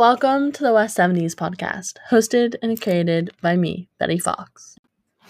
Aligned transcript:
Welcome 0.00 0.50
to 0.52 0.62
the 0.62 0.72
West 0.72 0.96
70s 0.96 1.34
podcast, 1.34 1.98
hosted 2.08 2.54
and 2.62 2.80
created 2.80 3.32
by 3.42 3.54
me, 3.54 3.90
Betty 3.98 4.18
Fox. 4.18 4.78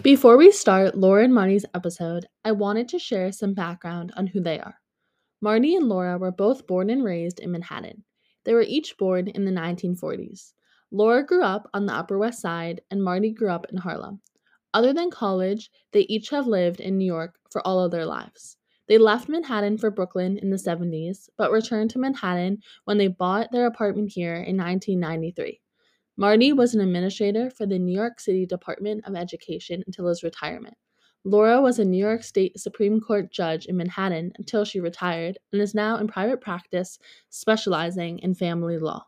Before 0.05 0.37
we 0.37 0.52
start 0.52 0.96
Laura 0.96 1.25
and 1.25 1.34
Marty's 1.34 1.64
episode, 1.75 2.27
I 2.45 2.52
wanted 2.52 2.88
to 2.91 2.98
share 3.01 3.33
some 3.33 3.52
background 3.52 4.12
on 4.16 4.29
who 4.29 4.41
they 4.41 4.61
are. 4.61 4.77
Marty 5.41 5.75
and 5.75 5.88
Laura 5.88 6.19
were 6.19 6.30
both 6.30 6.69
born 6.69 6.88
and 6.88 7.02
raised 7.02 7.41
in 7.41 7.51
Manhattan. 7.51 8.05
They 8.45 8.55
were 8.55 8.62
each 8.62 8.96
born 8.96 9.27
in 9.27 9.45
the 9.45 9.51
1940s. 9.51 10.52
Laura 10.93 11.27
grew 11.27 11.43
up 11.43 11.68
on 11.75 11.87
the 11.87 11.95
Upper 11.95 12.16
West 12.16 12.41
Side, 12.41 12.80
and 12.93 13.02
Marty 13.02 13.32
grew 13.32 13.50
up 13.50 13.66
in 13.73 13.77
Harlem. 13.77 14.21
Other 14.73 14.93
than 14.93 15.11
college, 15.11 15.68
they 15.91 16.02
each 16.02 16.30
have 16.30 16.46
lived 16.46 16.79
in 16.79 16.96
New 16.96 17.07
York 17.07 17.34
for 17.51 17.60
all 17.66 17.80
of 17.80 17.91
their 17.91 18.07
lives. 18.07 18.57
They 18.91 18.99
left 18.99 19.29
Manhattan 19.29 19.79
for 19.79 19.93
Brooklyn 19.93 20.37
in 20.39 20.51
the 20.51 20.57
70s, 20.57 21.29
but 21.39 21.53
returned 21.53 21.91
to 21.91 22.01
Manhattan 22.01 22.59
when 22.87 22.99
they 22.99 23.07
bought 23.07 23.53
their 23.53 23.66
apartment 23.66 24.11
here 24.11 24.35
in 24.35 24.57
1993. 24.57 25.61
Marty 26.16 26.53
was 26.53 26.75
an 26.75 26.80
administrator 26.80 27.51
for 27.51 27.66
the 27.66 27.79
New 27.79 27.95
York 27.95 28.19
City 28.19 28.47
Department 28.47 29.05
of 29.07 29.15
Education 29.15 29.85
until 29.87 30.09
his 30.09 30.25
retirement. 30.25 30.75
Laura 31.23 31.61
was 31.61 31.79
a 31.79 31.85
New 31.85 32.05
York 32.05 32.25
State 32.25 32.59
Supreme 32.59 33.01
Court 33.01 33.30
judge 33.30 33.66
in 33.66 33.77
Manhattan 33.77 34.33
until 34.39 34.65
she 34.65 34.80
retired 34.80 35.38
and 35.52 35.63
is 35.63 35.73
now 35.73 35.99
in 35.99 36.09
private 36.09 36.41
practice 36.41 36.99
specializing 37.29 38.19
in 38.19 38.35
family 38.35 38.77
law. 38.77 39.07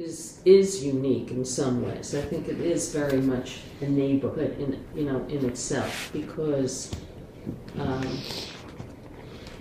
Is, 0.00 0.42
is 0.44 0.84
unique 0.84 1.30
in 1.30 1.44
some 1.44 1.86
ways. 1.86 2.16
I 2.16 2.22
think 2.22 2.48
it 2.48 2.58
is 2.58 2.92
very 2.92 3.20
much 3.20 3.60
a 3.80 3.86
neighborhood 3.86 4.58
in 4.58 4.84
you 4.92 5.04
know 5.04 5.24
in 5.28 5.44
itself 5.44 6.10
because 6.12 6.90
um, 7.78 8.02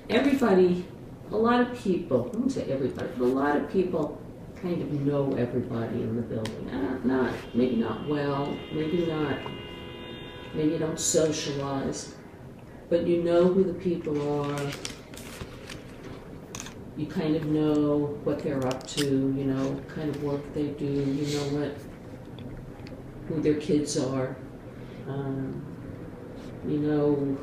everybody, 0.09 0.85
a 1.31 1.37
lot 1.37 1.61
of 1.61 1.77
people, 1.77 2.31
I 2.33 2.37
won't 2.37 2.51
say 2.51 2.63
everybody, 2.63 3.09
but 3.17 3.23
a 3.23 3.27
lot 3.27 3.55
of 3.55 3.71
people 3.71 4.19
kind 4.61 4.81
of 4.81 4.91
know 5.01 5.33
everybody 5.35 6.01
in 6.01 6.15
the 6.15 6.21
building. 6.21 6.69
Uh, 6.69 6.99
not, 7.03 7.33
maybe 7.53 7.75
not 7.75 8.07
well, 8.07 8.57
maybe 8.73 9.05
not, 9.05 9.37
maybe 10.53 10.71
you 10.71 10.79
don't 10.79 10.99
socialize, 10.99 12.15
but 12.89 13.05
you 13.05 13.23
know 13.23 13.47
who 13.47 13.63
the 13.63 13.73
people 13.73 14.43
are. 14.43 14.71
You 16.97 17.05
kind 17.05 17.35
of 17.35 17.45
know 17.45 18.17
what 18.25 18.39
they're 18.39 18.65
up 18.67 18.85
to, 18.87 19.05
you 19.05 19.45
know, 19.45 19.69
what 19.69 19.87
kind 19.87 20.13
of 20.13 20.21
work 20.23 20.53
they 20.53 20.67
do, 20.67 20.85
you 20.85 21.37
know 21.37 21.59
what, 21.59 21.77
who 23.27 23.41
their 23.41 23.55
kids 23.55 23.97
are. 23.97 24.35
Um, 25.07 25.65
you 26.67 26.77
know 26.77 27.37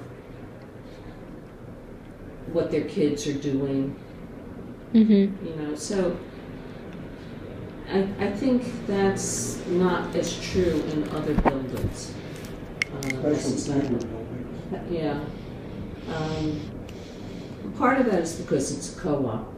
what 2.52 2.70
their 2.70 2.84
kids 2.84 3.26
are 3.26 3.34
doing, 3.38 3.94
Mm-hmm. 4.94 5.46
you 5.46 5.54
know, 5.56 5.74
so 5.74 6.16
I, 7.92 8.08
I 8.18 8.30
think 8.32 8.86
that's 8.86 9.64
not 9.66 10.14
as 10.16 10.40
true 10.40 10.82
in 10.92 11.06
other 11.10 11.34
buildings. 11.34 12.14
uh, 12.96 13.02
Special 13.02 13.22
necessarily. 13.30 13.88
neighbor 13.90 14.06
buildings. 14.06 14.90
Yeah. 14.90 15.20
Um, 16.14 16.60
part 17.76 18.00
of 18.00 18.06
that 18.06 18.20
is 18.22 18.36
because 18.36 18.76
it's 18.76 18.96
a 18.96 19.00
co-op. 19.00 19.52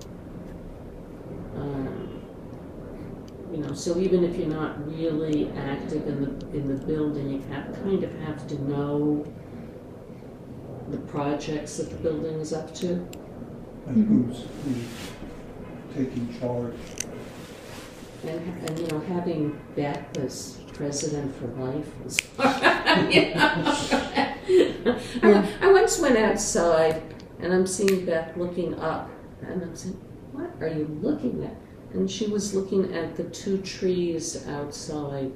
Um, 1.56 2.20
you 3.52 3.58
know, 3.58 3.74
so 3.74 3.98
even 3.98 4.24
if 4.24 4.36
you're 4.36 4.48
not 4.48 4.84
really 4.92 5.50
active 5.56 6.06
in 6.08 6.20
the, 6.24 6.56
in 6.56 6.68
the 6.68 6.84
building, 6.86 7.30
you 7.30 7.40
have, 7.52 7.72
kind 7.82 8.02
of 8.02 8.12
have 8.20 8.46
to 8.48 8.62
know 8.68 9.24
the 10.90 10.98
projects 10.98 11.76
that 11.76 11.90
the 11.90 11.96
building 11.96 12.40
is 12.40 12.52
up 12.52 12.74
to. 12.76 13.06
And 13.86 14.26
who's, 14.28 14.44
who's 14.64 15.08
taking 15.94 16.38
charge. 16.38 16.74
And, 18.24 18.68
and, 18.68 18.78
you 18.78 18.86
know, 18.88 19.00
having 19.00 19.58
Beth 19.76 20.16
as 20.18 20.58
president 20.72 21.34
for 21.36 21.46
life 21.62 21.86
was, 22.04 22.18
you 23.12 23.34
know. 23.34 23.74
I, 25.22 25.54
I 25.60 25.72
once 25.72 25.98
went 25.98 26.16
outside 26.16 27.02
and 27.40 27.52
I'm 27.52 27.66
seeing 27.66 28.04
Beth 28.04 28.36
looking 28.36 28.74
up 28.80 29.10
and 29.42 29.62
I'm 29.62 29.76
saying, 29.76 29.94
what 30.32 30.50
are 30.60 30.68
you 30.68 30.86
looking 31.00 31.44
at? 31.44 31.56
And 31.94 32.10
she 32.10 32.26
was 32.26 32.54
looking 32.54 32.94
at 32.94 33.16
the 33.16 33.24
two 33.24 33.58
trees 33.62 34.46
outside, 34.48 35.32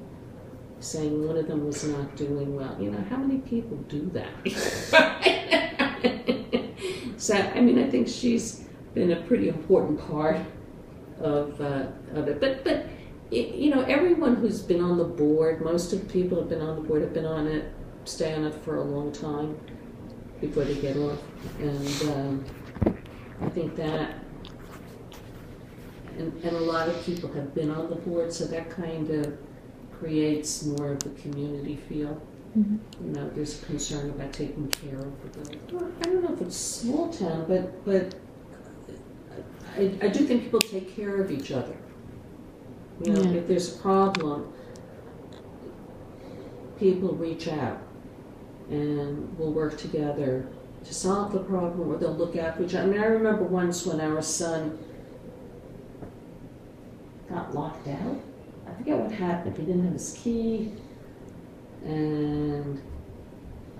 saying 0.79 1.27
one 1.27 1.37
of 1.37 1.47
them 1.47 1.65
was 1.65 1.83
not 1.83 2.15
doing 2.15 2.55
well. 2.55 2.77
You 2.79 2.91
know, 2.91 3.03
how 3.09 3.17
many 3.17 3.39
people 3.39 3.77
do 3.87 4.11
that? 4.13 5.29
so, 7.23 7.35
I 7.35 7.61
mean, 7.61 7.79
I 7.79 7.89
think 7.89 8.09
she's 8.09 8.65
been 8.93 9.11
a 9.11 9.21
pretty 9.21 9.47
important 9.47 9.97
part 10.09 10.35
of, 11.21 11.61
uh, 11.61 11.85
of 12.13 12.27
it. 12.27 12.41
But, 12.41 12.65
but 12.65 12.85
y- 13.31 13.53
you 13.55 13.69
know, 13.73 13.81
everyone 13.83 14.35
who's 14.35 14.61
been 14.61 14.81
on 14.81 14.97
the 14.97 15.05
board, 15.05 15.61
most 15.61 15.93
of 15.93 16.05
the 16.05 16.11
people 16.11 16.37
who've 16.37 16.49
been 16.49 16.59
on 16.61 16.75
the 16.75 16.81
board 16.81 17.01
have 17.01 17.13
been 17.13 17.25
on 17.25 17.47
it, 17.47 17.71
stay 18.03 18.33
on 18.33 18.43
it 18.43 18.53
for 18.65 18.75
a 18.75 18.83
long 18.83 19.13
time 19.13 19.57
before 20.41 20.65
they 20.65 20.75
get 20.75 20.97
off. 20.97 21.17
And 21.59 22.01
um, 22.11 22.45
I 23.41 23.47
think 23.51 23.77
that, 23.77 24.15
and, 26.17 26.33
and 26.43 26.57
a 26.57 26.59
lot 26.59 26.89
of 26.89 27.05
people 27.05 27.31
have 27.31 27.55
been 27.55 27.69
on 27.71 27.89
the 27.89 27.95
board, 27.95 28.33
so 28.33 28.43
that 28.47 28.69
kind 28.69 29.09
of 29.09 29.37
creates 29.97 30.65
more 30.65 30.91
of 30.91 31.05
a 31.05 31.09
community 31.21 31.77
feel. 31.87 32.21
You 32.55 32.79
know, 32.99 33.29
there's 33.31 33.61
a 33.61 33.65
concern 33.65 34.11
about 34.11 34.31
taking 34.31 34.67
care 34.67 34.99
of 34.99 35.21
the 35.33 35.39
building. 35.39 35.61
I 36.01 36.03
don't 36.05 36.23
know 36.23 36.33
if 36.33 36.41
it's 36.41 36.55
small 36.55 37.11
town, 37.11 37.45
but, 37.47 37.83
but 37.83 38.13
I, 39.75 39.91
I 40.01 40.07
do 40.09 40.23
think 40.25 40.43
people 40.43 40.59
take 40.59 40.95
care 40.95 41.19
of 41.19 41.31
each 41.31 41.51
other. 41.51 41.75
You 43.03 43.13
know, 43.13 43.21
Yeah. 43.23 43.37
if 43.39 43.47
there's 43.47 43.75
a 43.75 43.79
problem, 43.79 44.53
people 46.77 47.09
reach 47.15 47.47
out 47.47 47.81
and 48.69 49.35
we'll 49.37 49.51
work 49.51 49.77
together 49.77 50.45
to 50.85 50.93
solve 50.93 51.31
the 51.33 51.39
problem 51.39 51.89
or 51.91 51.97
they'll 51.97 52.13
look 52.13 52.33
for 52.33 52.63
each 52.63 52.75
other. 52.75 52.83
I 52.83 52.85
mean, 52.91 53.01
I 53.01 53.05
remember 53.05 53.43
once 53.43 53.85
when 53.85 53.99
our 53.99 54.21
son 54.21 54.77
got 57.29 57.55
locked 57.55 57.87
out. 57.87 58.19
I 58.67 58.73
forget 58.75 58.97
what 58.99 59.11
happened. 59.11 59.57
He 59.57 59.63
didn't 59.65 59.85
have 59.85 59.93
his 59.93 60.13
key 60.21 60.73
and 61.83 62.81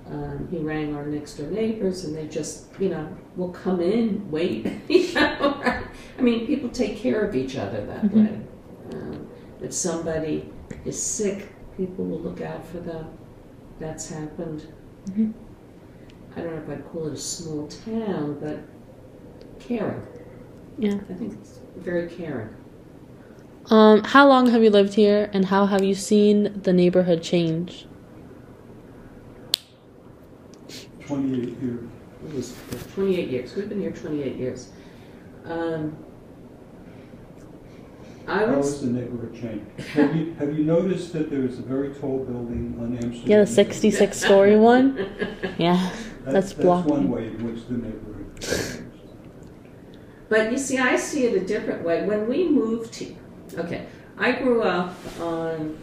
um, 0.10 0.48
he 0.52 0.58
rang 0.58 0.96
our 0.96 1.06
next 1.06 1.36
door 1.36 1.48
neighbors 1.48 2.04
and 2.06 2.16
they 2.16 2.28
just, 2.28 2.66
you 2.80 2.90
know, 2.90 3.08
will 3.36 3.50
come 3.50 3.80
in, 3.80 4.30
wait. 4.30 4.66
you 4.90 5.14
know, 5.14 5.60
right? 5.64 5.86
I 6.18 6.22
mean, 6.22 6.46
people 6.46 6.70
take 6.70 6.98
care 6.98 7.22
of 7.22 7.36
each 7.36 7.56
other 7.56 7.86
that 7.86 8.04
Mhm. 8.04 8.14
way. 8.14 8.40
Um, 8.94 9.28
if 9.62 9.74
somebody 9.74 10.52
is 10.86 11.02
sick, 11.02 11.48
people 11.78 12.06
will 12.06 12.20
look 12.20 12.42
out 12.42 12.66
for 12.66 12.80
them. 12.80 13.06
That's 13.80 14.10
happened. 14.10 14.68
Mhm. 15.10 15.34
I 16.36 16.42
don't 16.42 16.56
know 16.56 16.62
if 16.62 16.70
I'd 16.70 16.86
call 16.92 17.08
it 17.08 17.14
a 17.14 17.18
small 17.18 17.68
town, 17.68 18.38
but 18.42 18.60
caring. 19.60 20.02
Yeah. 20.78 20.96
I 21.10 21.14
think 21.14 21.34
it's 21.34 21.60
very 21.78 22.08
caring. 22.10 22.50
Um, 23.70 24.04
how 24.04 24.28
long 24.28 24.48
have 24.48 24.62
you 24.64 24.70
lived 24.70 24.96
here, 24.96 25.30
and 25.34 25.46
how 25.46 25.66
have 25.68 25.84
you 25.84 25.96
seen 25.96 26.60
the 26.64 26.74
neighborhood 26.74 27.22
change? 27.24 27.86
Twenty-eight 31.14 31.62
years. 31.62 31.90
It 32.26 32.34
was 32.34 32.56
28 32.96 33.30
years. 33.30 33.56
We've 33.56 33.70
been 33.70 33.82
here 33.82 33.92
28 33.92 34.36
years. 34.36 34.70
Um, 35.46 35.96
I 38.26 38.40
How 38.40 38.46
would, 38.48 38.56
has 38.56 38.82
the 38.82 38.88
neighborhood 38.88 39.36
changed? 39.40 39.90
Have 39.90 40.16
you, 40.16 40.34
have 40.40 40.58
you 40.58 40.64
noticed 40.64 41.12
that 41.14 41.30
there's 41.30 41.60
a 41.60 41.62
very 41.62 41.94
tall 41.94 42.24
building 42.24 42.78
on 42.80 42.94
Amsterdam? 42.96 43.30
Yeah, 43.30 43.40
the 43.42 43.48
66 43.48 44.18
story 44.18 44.56
one? 44.56 44.98
Yeah. 45.60 45.92
That- 46.24 46.34
that's 46.34 46.54
blocking. 46.54 46.94
That's 46.94 47.02
one 47.02 47.12
way 47.12 47.28
in 47.28 47.46
which 47.54 47.68
the 47.68 47.74
neighborhood 47.74 48.40
changed. 48.40 48.84
but 50.30 50.52
you 50.52 50.58
see, 50.58 50.78
I 50.80 50.96
see 50.96 51.26
it 51.26 51.44
a 51.44 51.46
different 51.46 51.84
way. 51.84 52.06
When 52.08 52.28
we 52.30 52.48
moved 52.48 52.96
here, 52.96 53.18
okay, 53.56 53.86
I 54.18 54.32
grew 54.32 54.62
up 54.64 54.96
on, 55.20 55.78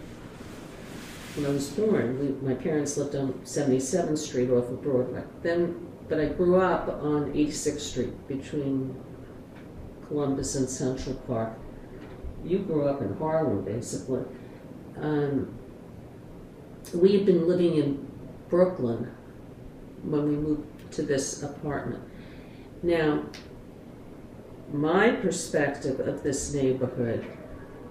when 1.37 1.47
I 1.47 1.51
was 1.51 1.69
born, 1.71 2.19
we, 2.19 2.49
my 2.49 2.55
parents 2.55 2.97
lived 2.97 3.15
on 3.15 3.35
77th 3.45 4.19
Street 4.19 4.51
off 4.51 4.69
of 4.69 4.83
Broadway. 4.83 5.23
Then, 5.43 5.89
but 6.09 6.21
I 6.21 6.27
grew 6.27 6.57
up 6.57 6.89
on 6.89 7.33
86th 7.33 7.81
Street 7.81 8.29
between 8.29 8.95
Columbus 10.09 10.57
and 10.57 10.69
Central 10.69 11.15
Park. 11.27 11.53
You 12.45 12.59
grew 12.61 12.89
up 12.89 13.01
in 13.01 13.17
Harlem, 13.17 13.65
basically. 13.65 14.25
Um, 14.97 15.57
we 16.95 17.13
had 17.13 17.27
been 17.27 17.47
living 17.47 17.77
in 17.77 18.11
Brooklyn 18.49 19.15
when 20.03 20.29
we 20.29 20.35
moved 20.35 20.93
to 20.93 21.03
this 21.03 21.43
apartment. 21.43 22.03
Now, 22.83 23.25
my 24.73 25.11
perspective 25.11 26.01
of 26.01 26.23
this 26.23 26.53
neighborhood 26.55 27.25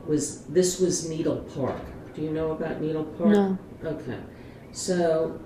was 0.07 0.41
this 0.45 0.79
was 0.79 1.07
Needle 1.09 1.37
Park. 1.55 1.81
Do 2.15 2.21
you 2.21 2.31
know 2.31 2.51
about 2.51 2.81
Needle 2.81 3.03
Park? 3.05 3.29
No. 3.29 3.57
Okay. 3.83 4.17
So, 4.71 5.39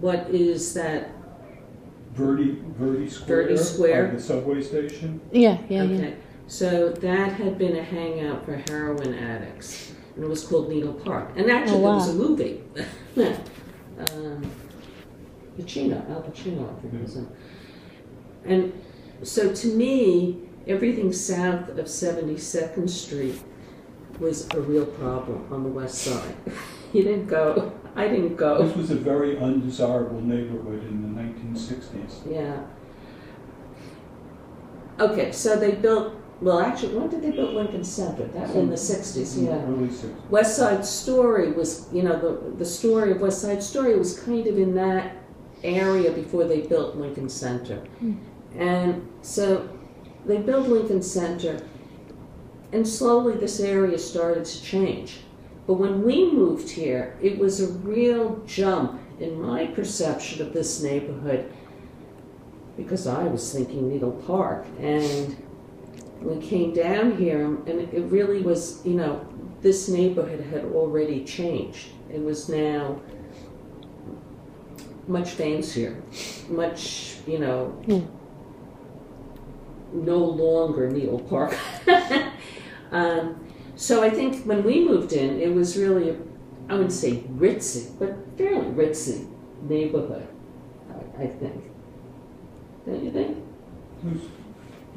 what 0.00 0.28
is 0.30 0.74
that? 0.74 1.10
Verdi, 2.14 2.58
Verdi 2.78 3.08
Square? 3.08 3.42
Verdi 3.44 3.56
Square. 3.56 4.08
By 4.08 4.14
the 4.14 4.20
subway 4.22 4.62
station? 4.62 5.20
Yeah, 5.32 5.58
yeah, 5.68 5.82
yeah. 5.84 5.98
okay. 5.98 6.16
So 6.46 6.90
that 6.90 7.32
had 7.32 7.56
been 7.58 7.76
a 7.76 7.82
hangout 7.82 8.44
for 8.44 8.62
heroin 8.68 9.14
addicts, 9.14 9.92
and 10.14 10.24
it 10.24 10.28
was 10.28 10.44
called 10.46 10.68
Needle 10.68 10.92
Park. 10.92 11.30
And 11.36 11.50
actually, 11.50 11.78
Oh, 11.78 11.82
there 11.82 11.94
was 11.94 12.08
a 12.10 12.14
movie. 12.14 12.62
um, 14.12 14.50
Pacino, 15.58 16.10
Al 16.10 16.22
Pacino, 16.22 16.76
I 16.76 16.80
think 16.80 16.94
it 16.94 17.00
was. 17.00 17.18
And 18.44 18.72
so 19.22 19.54
to 19.54 19.66
me, 19.68 20.40
everything 20.66 21.12
south 21.12 21.68
of 21.70 21.86
72nd 21.86 22.90
Street 22.90 23.40
was 24.20 24.48
a 24.54 24.60
real 24.60 24.86
problem 24.86 25.46
on 25.50 25.62
the 25.62 25.68
west 25.68 25.98
side. 25.98 26.34
You 26.92 27.04
didn't 27.04 27.26
go. 27.26 27.72
I 27.96 28.06
didn't 28.06 28.36
go. 28.36 28.66
This 28.66 28.76
was 28.76 28.90
a 28.90 28.96
very 28.96 29.38
undesirable 29.38 30.20
neighborhood 30.20 30.84
in 30.84 31.00
the 31.00 31.22
1960s. 31.22 32.30
Yeah. 32.30 32.60
Okay, 35.00 35.32
so 35.32 35.56
they 35.56 35.72
built, 35.72 36.14
well, 36.42 36.60
actually, 36.60 36.94
when 36.96 37.08
did 37.08 37.22
they 37.22 37.30
build 37.30 37.54
Lincoln 37.54 37.82
Center? 37.82 38.26
That 38.26 38.48
was 38.48 38.56
in 38.56 38.68
the 38.68 38.76
sixties, 38.76 39.38
in 39.38 39.46
the 39.46 39.52
yeah. 39.52 39.64
Early 39.64 39.88
60s. 39.88 40.28
West 40.28 40.56
Side 40.56 40.84
Story 40.84 41.52
was, 41.52 41.88
you 41.92 42.02
know, 42.02 42.18
the, 42.18 42.56
the 42.56 42.64
story 42.64 43.10
of 43.12 43.20
West 43.20 43.40
Side 43.40 43.62
Story 43.62 43.98
was 43.98 44.20
kind 44.20 44.46
of 44.46 44.58
in 44.58 44.74
that 44.74 45.16
area 45.64 46.10
before 46.12 46.44
they 46.44 46.60
built 46.60 46.96
Lincoln 46.96 47.28
Center. 47.28 47.76
Hmm. 48.00 48.16
And 48.54 49.08
so 49.22 49.68
they 50.26 50.38
built 50.38 50.68
Lincoln 50.68 51.02
Center, 51.02 51.58
and 52.72 52.86
slowly 52.86 53.34
this 53.34 53.60
area 53.60 53.98
started 53.98 54.44
to 54.46 54.62
change. 54.62 55.20
But 55.66 55.74
when 55.74 56.02
we 56.02 56.30
moved 56.32 56.70
here, 56.70 57.16
it 57.22 57.38
was 57.38 57.60
a 57.60 57.68
real 57.68 58.42
jump 58.46 59.00
in 59.20 59.40
my 59.40 59.66
perception 59.66 60.42
of 60.44 60.52
this 60.52 60.82
neighborhood 60.82 61.52
because 62.76 63.06
I 63.06 63.24
was 63.24 63.52
thinking 63.52 63.88
Needle 63.88 64.12
Park. 64.26 64.66
And 64.80 65.36
we 66.20 66.40
came 66.44 66.72
down 66.72 67.16
here, 67.16 67.44
and 67.44 67.68
it 67.68 68.04
really 68.10 68.40
was, 68.40 68.84
you 68.84 68.94
know, 68.94 69.26
this 69.60 69.88
neighborhood 69.88 70.40
had 70.40 70.64
already 70.64 71.24
changed. 71.24 71.88
It 72.12 72.20
was 72.20 72.48
now 72.48 73.00
much 75.06 75.30
fancier, 75.30 76.00
much, 76.48 77.16
you 77.26 77.38
know, 77.38 77.66
Hmm. 77.86 78.00
no 79.92 80.18
longer 80.18 80.90
Needle 80.90 81.20
Park. 81.20 81.56
um, 82.92 83.46
so 83.74 84.02
I 84.02 84.10
think 84.10 84.44
when 84.44 84.62
we 84.64 84.86
moved 84.86 85.12
in, 85.12 85.40
it 85.40 85.52
was 85.52 85.76
really, 85.76 86.10
a, 86.10 86.16
I 86.68 86.74
wouldn't 86.74 86.92
say 86.92 87.24
ritzy, 87.36 87.98
but 87.98 88.14
fairly 88.36 88.66
ritzy 88.70 89.26
neighborhood, 89.62 90.28
I, 91.18 91.22
I 91.24 91.26
think. 91.26 91.64
Don't 92.86 93.02
you 93.04 93.10
think? 93.10 93.38
It 94.04 94.12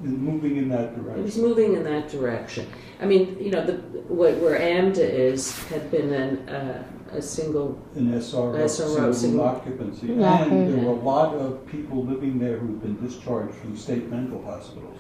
was 0.02 0.12
moving 0.12 0.58
in 0.58 0.70
that 0.70 0.96
direction? 0.96 1.20
It 1.20 1.24
was 1.24 1.38
moving 1.38 1.74
in 1.76 1.84
that 1.84 2.10
direction. 2.10 2.68
I 3.02 3.06
mean, 3.06 3.38
you 3.40 3.52
know, 3.52 3.66
the, 3.66 3.74
what, 4.08 4.36
where 4.38 4.60
AMDA 4.60 4.98
is 4.98 5.58
had 5.70 5.90
been 5.92 6.12
an, 6.12 6.50
uh, 6.50 6.84
a 7.12 7.22
single, 7.22 7.80
An 7.96 8.12
SRO, 8.12 8.56
SRO, 8.56 8.70
single 8.70 9.14
single- 9.14 9.46
occupancy. 9.46 10.08
Yeah, 10.08 10.44
And 10.44 10.74
there 10.74 10.84
were 10.84 10.92
a 10.92 10.96
lot 11.02 11.34
of 11.36 11.66
people 11.68 12.04
living 12.04 12.40
there 12.40 12.58
who've 12.58 12.82
been 12.82 12.98
discharged 13.06 13.56
from 13.56 13.78
state 13.78 14.10
mental 14.10 14.44
hospitals. 14.44 14.98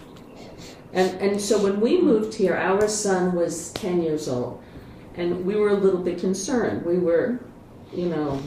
And, 0.96 1.22
and 1.22 1.42
so 1.42 1.62
when 1.62 1.82
we 1.82 2.02
moved 2.02 2.34
here, 2.34 2.56
our 2.56 2.88
son 2.88 3.36
was 3.36 3.72
10 3.74 4.02
years 4.02 4.28
old. 4.30 4.64
And 5.16 5.46
we 5.46 5.56
were 5.56 5.70
a 5.70 5.74
little 5.76 6.02
bit 6.02 6.20
concerned. 6.20 6.86
We 6.86 6.98
were, 6.98 7.40
you 7.94 8.08
know, 8.08 8.42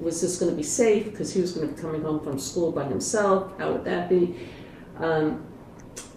was 0.00 0.20
this 0.20 0.38
going 0.38 0.50
to 0.50 0.56
be 0.56 0.62
safe? 0.62 1.04
Because 1.06 1.32
he 1.34 1.40
was 1.40 1.52
going 1.52 1.68
to 1.68 1.74
be 1.74 1.80
coming 1.80 2.02
home 2.02 2.20
from 2.20 2.38
school 2.38 2.72
by 2.72 2.84
himself. 2.84 3.52
How 3.58 3.72
would 3.72 3.84
that 3.84 4.08
be? 4.08 4.36
Um, 4.98 5.44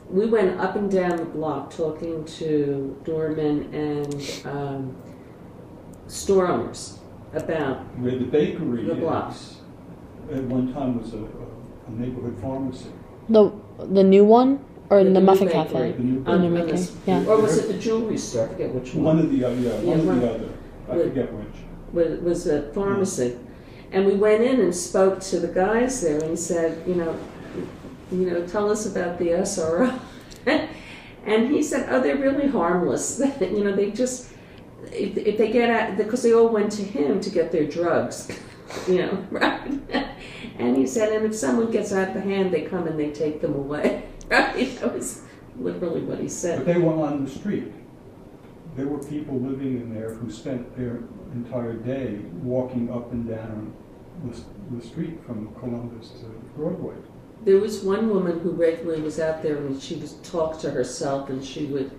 we 0.09 0.27
went 0.27 0.59
up 0.59 0.75
and 0.75 0.89
down 0.91 1.17
the 1.17 1.25
block 1.25 1.71
talking 1.71 2.25
to 2.25 2.99
doormen 3.03 3.73
and 3.73 4.45
um, 4.45 4.95
store 6.07 6.47
owners 6.47 6.99
about 7.33 7.77
Where 7.97 8.17
the 8.17 8.25
bakery 8.25 8.85
The 8.85 8.95
block. 8.95 9.33
is, 9.33 9.57
at 10.31 10.43
one 10.43 10.73
time 10.73 11.01
was 11.01 11.13
a, 11.13 11.17
a 11.87 11.91
neighborhood 11.91 12.37
pharmacy. 12.39 12.91
The 13.29 13.51
the 13.79 14.03
new 14.03 14.23
one 14.23 14.63
or 14.89 15.03
The 15.03 15.09
the, 15.11 15.21
Muffin 15.21 15.47
bakery. 15.47 15.63
Cafe? 15.63 15.91
The 15.93 16.03
new 16.03 16.23
The 16.23 16.31
on, 16.31 16.41
new 16.41 16.49
bakery. 16.49 16.61
bakery. 16.65 16.77
this, 16.77 16.95
Yeah. 17.05 17.25
or 17.25 17.41
was 17.41 17.57
it 17.57 17.67
the 17.67 17.77
jewelry 17.79 18.17
store? 18.17 18.45
I 18.45 18.49
forget 18.49 18.73
which 18.73 18.93
one. 18.93 19.03
One 19.05 19.19
of 19.19 19.31
the, 19.31 19.43
other- 19.43 19.55
yeah, 19.55 19.79
Yeah, 19.81 19.95
one 19.95 20.05
one- 20.07 20.17
or 20.17 20.21
the 20.21 20.29
other. 20.33 20.49
I 20.89 20.95
With- 20.97 21.07
forget 21.09 21.33
which. 21.33 21.55
was, 21.93 22.19
was 22.21 22.47
a 22.47 22.71
pharmacy. 22.73 23.37
And 23.91 24.05
we 24.05 24.15
went 24.15 24.43
in 24.43 24.59
and 24.59 24.75
spoke 24.75 25.19
to 25.21 25.39
the 25.39 25.47
guys 25.47 26.01
there 26.01 26.19
and 26.19 26.37
said, 26.37 26.83
you 26.87 26.95
know, 26.95 27.15
you 28.11 28.29
know, 28.29 28.45
tell 28.45 28.69
us 28.71 28.85
about 28.85 29.17
the 29.19 29.29
SRO. 29.29 29.97
and 31.25 31.49
he 31.51 31.63
said, 31.63 31.87
oh, 31.89 31.99
they're 32.01 32.17
really 32.17 32.47
harmless. 32.47 33.19
you 33.41 33.63
know, 33.63 33.71
they 33.75 33.91
just, 33.91 34.31
if, 34.91 35.17
if 35.17 35.37
they 35.37 35.51
get 35.51 35.69
out, 35.69 35.97
because 35.97 36.21
they 36.23 36.33
all 36.33 36.49
went 36.49 36.71
to 36.73 36.83
him 36.83 37.19
to 37.21 37.29
get 37.29 37.51
their 37.51 37.65
drugs, 37.65 38.27
you 38.87 38.97
know, 38.97 39.25
right? 39.31 39.61
and 40.59 40.75
he 40.77 40.85
said, 40.85 41.13
and 41.13 41.25
if 41.25 41.35
someone 41.35 41.71
gets 41.71 41.93
out 41.93 42.15
of 42.15 42.23
hand, 42.23 42.51
they 42.53 42.61
come 42.63 42.87
and 42.87 42.99
they 42.99 43.11
take 43.11 43.41
them 43.41 43.53
away. 43.55 44.03
Right? 44.29 44.79
That 44.79 44.93
was 44.93 45.21
literally 45.57 46.01
what 46.01 46.19
he 46.19 46.27
said. 46.27 46.59
But 46.59 46.73
they 46.73 46.79
were 46.79 46.93
on 46.93 47.23
the 47.23 47.29
street. 47.29 47.71
There 48.75 48.87
were 48.87 49.03
people 49.03 49.39
living 49.39 49.77
in 49.77 49.93
there 49.93 50.13
who 50.13 50.31
spent 50.31 50.75
their 50.75 51.03
entire 51.33 51.73
day 51.73 52.17
walking 52.41 52.91
up 52.91 53.11
and 53.11 53.27
down 53.27 53.73
the, 54.23 54.75
the 54.75 54.85
street 54.85 55.23
from 55.25 55.53
Columbus 55.55 56.09
to 56.21 56.25
Broadway. 56.57 56.95
There 57.43 57.59
was 57.59 57.83
one 57.83 58.09
woman 58.09 58.39
who 58.39 58.51
regularly 58.51 59.01
was 59.01 59.19
out 59.19 59.43
there 59.43 59.57
and 59.57 59.81
she 59.81 59.95
would 59.95 60.23
talk 60.23 60.59
to 60.61 60.71
herself 60.71 61.29
and 61.29 61.43
she 61.43 61.65
would, 61.65 61.91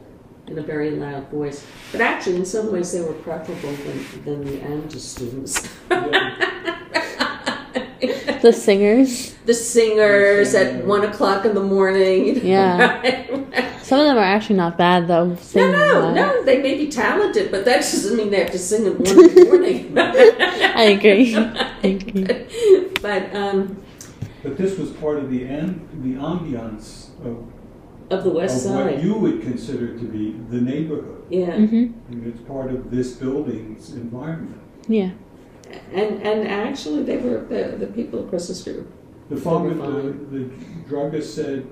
in 0.49 0.59
a 0.59 0.63
very 0.63 0.91
loud 0.91 1.29
voice. 1.31 1.65
But 1.93 2.01
actually, 2.01 2.37
in 2.37 2.45
some 2.45 2.73
ways, 2.73 2.93
they 2.93 3.01
were 3.01 3.15
preferable 3.15 3.73
than, 3.73 4.25
than 4.25 4.45
the 4.45 4.59
AMDA 4.59 4.99
students. 4.99 5.69
The 8.47 8.53
singers. 8.53 9.35
the 9.45 9.55
singers 9.55 10.55
at 10.55 10.85
one 10.85 11.03
o'clock 11.05 11.45
in 11.45 11.53
the 11.55 11.63
morning. 11.77 12.27
you 12.27 12.35
know, 12.37 12.41
Yeah. 12.43 13.01
right? 13.01 13.83
Some 13.83 13.99
of 14.01 14.07
them 14.07 14.17
are 14.19 14.31
actually 14.37 14.55
not 14.57 14.79
bad 14.79 15.09
though. 15.09 15.37
no, 15.57 15.71
no, 15.73 16.15
no. 16.15 16.45
They 16.45 16.63
may 16.63 16.75
be 16.79 16.87
talented, 16.89 17.51
but 17.51 17.65
that 17.65 17.79
doesn't 17.81 18.17
mean 18.17 18.31
they 18.31 18.39
have 18.45 18.53
to 18.53 18.59
sing 18.59 18.87
at 18.87 18.95
one 19.01 19.19
in 19.19 19.35
the 19.35 19.45
morning. 19.47 19.99
I 19.99 20.85
agree. 20.97 21.35
I 21.35 21.87
agree. 21.97 22.89
but 23.03 23.35
um, 23.35 23.83
But 24.45 24.57
this 24.57 24.79
was 24.79 24.91
part 24.93 25.17
of 25.19 25.29
the 25.29 25.45
am, 25.49 25.71
the 26.05 26.15
ambiance 26.15 27.09
of, 27.27 27.35
of 28.15 28.23
the 28.23 28.31
West 28.31 28.65
of 28.67 28.75
what 28.75 29.03
you 29.03 29.15
would 29.15 29.43
consider 29.43 29.99
to 29.99 30.05
be 30.05 30.37
the 30.51 30.61
neighborhood. 30.61 31.23
yeah. 31.31 31.51
Mhm. 31.51 31.93
And 32.11 32.27
it's 32.29 32.41
part 32.43 32.71
of 32.71 32.93
this 32.93 33.09
building's 33.15 33.93
environment. 33.95 34.61
Yeah. 34.87 35.11
And 35.93 36.23
and 36.23 36.49
actually, 36.49 37.03
they 37.03 37.17
were 37.17 37.41
the, 37.41 37.77
the 37.77 37.87
people 37.87 38.25
across 38.25 38.49
the 38.49 38.55
street. 38.55 38.85
The 39.29 39.37
farmer, 39.37 39.75
the, 39.75 40.13
the 40.39 40.45
druggist 40.87 41.35
said, 41.35 41.67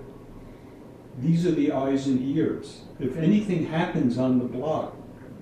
these 1.19 1.47
are 1.47 1.53
the 1.53 1.71
eyes 1.73 2.07
and 2.09 2.21
ears. 2.37 2.81
If 2.99 3.17
anything 3.17 3.67
happens 3.67 4.19
on 4.19 4.39
the 4.39 4.45
block, 4.45 4.97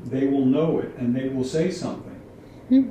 they 0.05 0.27
will 0.27 0.45
know 0.45 0.79
it 0.79 0.95
and 0.97 1.17
they 1.17 1.29
will 1.29 1.45
say 1.45 1.71
something. 1.71 2.21
Hmm. 2.69 2.91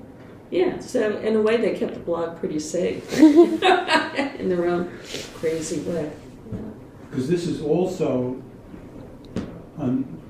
Yeah, 0.50 0.80
so 0.80 1.18
in 1.20 1.36
a 1.36 1.42
way, 1.42 1.58
they 1.58 1.78
kept 1.78 1.94
the 1.94 2.00
block 2.00 2.40
pretty 2.40 2.60
safe 2.60 3.20
in 3.20 4.50
their 4.50 4.66
own 4.66 4.92
crazy 5.36 5.82
way. 5.82 6.12
Because 7.10 7.30
this 7.30 7.48
is 7.48 7.62
also 7.62 8.42
on, 9.78 10.22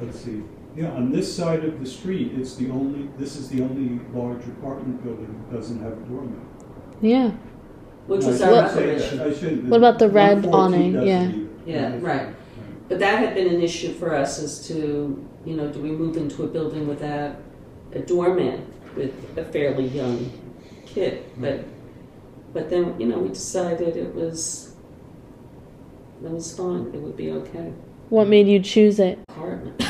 let's 0.00 0.20
see, 0.20 0.42
yeah, 0.76 0.90
on 0.92 1.10
this 1.12 1.34
side 1.34 1.64
of 1.64 1.78
the 1.80 1.86
street, 1.86 2.32
it's 2.36 2.56
the 2.56 2.70
only, 2.70 3.08
this 3.18 3.36
is 3.36 3.48
the 3.48 3.62
only 3.62 4.00
large 4.12 4.44
apartment 4.46 5.02
building 5.04 5.44
that 5.50 5.56
doesn't 5.56 5.80
have 5.82 5.92
a 5.92 6.00
doorman. 6.06 6.46
Yeah. 7.00 7.30
Which 8.06 8.22
No, 8.22 8.28
was 8.28 8.42
I 8.42 8.52
our 8.52 8.68
shouldn't 8.68 8.90
other 8.90 8.98
say 8.98 9.06
issue. 9.06 9.22
I 9.24 9.32
shouldn't. 9.32 9.64
What 9.68 9.76
about 9.78 9.98
the 9.98 10.08
red 10.10 10.44
114 10.44 10.54
awning? 10.54 10.92
doesn't 10.92 11.08
Yeah. 11.08 11.28
either. 11.28 11.48
Yeah, 11.66 11.98
right. 12.00 12.34
But 12.88 12.98
that 12.98 13.18
had 13.18 13.34
been 13.34 13.48
an 13.54 13.62
issue 13.62 13.92
for 13.94 14.14
us 14.14 14.42
as 14.42 14.66
to, 14.68 15.26
you 15.46 15.56
know, 15.56 15.68
do 15.72 15.80
we 15.80 15.90
move 15.90 16.16
into 16.16 16.42
a 16.42 16.46
building 16.46 16.86
without 16.86 17.36
a 17.92 18.00
doorman 18.00 18.66
with 18.96 19.12
a 19.38 19.44
fairly 19.44 19.86
young 19.88 20.30
kid? 20.86 21.22
Hmm. 21.36 21.40
But, 21.42 21.64
but 22.52 22.70
then, 22.70 22.98
you 23.00 23.06
know, 23.06 23.18
we 23.18 23.28
decided 23.30 23.96
it 23.96 24.14
was, 24.14 24.74
it 26.22 26.30
was 26.30 26.54
fine, 26.56 26.90
it 26.94 27.00
would 27.00 27.16
be 27.16 27.30
okay. 27.30 27.72
What 28.08 28.28
made 28.28 28.48
you 28.48 28.60
choose 28.60 28.98
it? 28.98 29.18
apartment. 29.28 29.82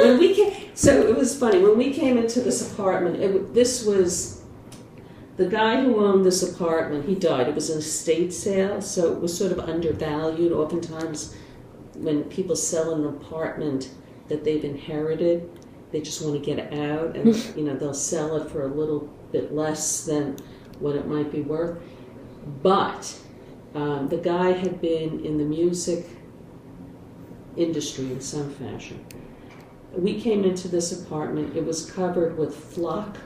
when 0.00 0.18
we 0.18 0.34
came, 0.34 0.70
so 0.74 1.06
it 1.06 1.16
was 1.16 1.38
funny 1.38 1.58
when 1.58 1.76
we 1.76 1.92
came 1.92 2.18
into 2.18 2.40
this 2.40 2.72
apartment. 2.72 3.22
It, 3.22 3.54
this 3.54 3.84
was 3.84 4.42
the 5.36 5.46
guy 5.46 5.82
who 5.82 6.04
owned 6.04 6.24
this 6.24 6.42
apartment. 6.42 7.06
He 7.06 7.14
died. 7.14 7.48
It 7.48 7.54
was 7.54 7.70
an 7.70 7.78
estate 7.78 8.32
sale, 8.32 8.80
so 8.80 9.12
it 9.12 9.20
was 9.20 9.36
sort 9.36 9.52
of 9.52 9.60
undervalued. 9.60 10.52
Oftentimes, 10.52 11.34
when 11.94 12.24
people 12.24 12.56
sell 12.56 12.94
an 12.94 13.06
apartment 13.06 13.90
that 14.28 14.44
they've 14.44 14.64
inherited, 14.64 15.50
they 15.92 16.00
just 16.00 16.22
want 16.22 16.42
to 16.42 16.44
get 16.44 16.72
out, 16.72 17.16
and 17.16 17.34
you 17.56 17.64
know 17.64 17.76
they'll 17.76 17.94
sell 17.94 18.36
it 18.36 18.50
for 18.50 18.62
a 18.62 18.68
little 18.68 19.00
bit 19.32 19.52
less 19.52 20.04
than 20.04 20.36
what 20.78 20.96
it 20.96 21.06
might 21.06 21.30
be 21.30 21.42
worth. 21.42 21.78
But 22.62 23.18
Um, 23.76 24.08
the 24.08 24.16
guy 24.16 24.52
had 24.52 24.80
been 24.80 25.22
in 25.22 25.36
the 25.36 25.44
music 25.44 26.06
industry 27.56 28.06
in 28.06 28.22
some 28.22 28.50
fashion. 28.54 29.04
We 29.92 30.18
came 30.18 30.44
into 30.44 30.66
this 30.68 30.98
apartment, 31.02 31.54
it 31.54 31.64
was 31.64 31.90
covered 31.90 32.38
with 32.38 32.54
flock 32.56 33.18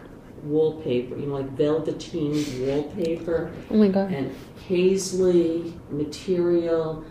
wallpaper, 0.43 1.17
you 1.17 1.27
know, 1.27 1.35
like 1.35 1.51
velveteen 1.51 2.67
wallpaper 2.67 3.53
Oh 3.71 3.77
my 3.77 3.89
god. 3.89 4.11
and 4.13 4.35
paisley 4.67 5.75
material. 5.91 7.05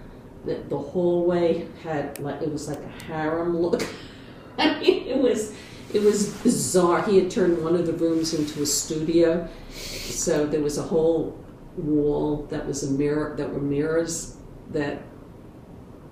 The, 0.45 0.55
the 0.67 0.77
hallway 0.77 1.67
had 1.83 2.19
like 2.19 2.41
it 2.41 2.51
was 2.51 2.67
like 2.67 2.79
a 2.79 3.03
harem 3.03 3.55
look. 3.57 3.83
I 4.57 4.79
mean, 4.81 5.07
it 5.07 5.17
was 5.17 5.53
it 5.93 6.01
was 6.01 6.29
bizarre. 6.43 7.03
He 7.03 7.19
had 7.19 7.31
turned 7.31 7.63
one 7.63 7.75
of 7.75 7.85
the 7.85 7.93
rooms 7.93 8.33
into 8.33 8.61
a 8.63 8.65
studio, 8.65 9.47
so 9.71 10.45
there 10.45 10.61
was 10.61 10.77
a 10.77 10.83
whole 10.83 11.37
wall 11.81 12.45
that 12.49 12.65
was 12.67 12.83
a 12.83 12.91
mirror 12.91 13.35
that 13.37 13.51
were 13.53 13.59
mirrors 13.61 14.37
that 14.71 15.01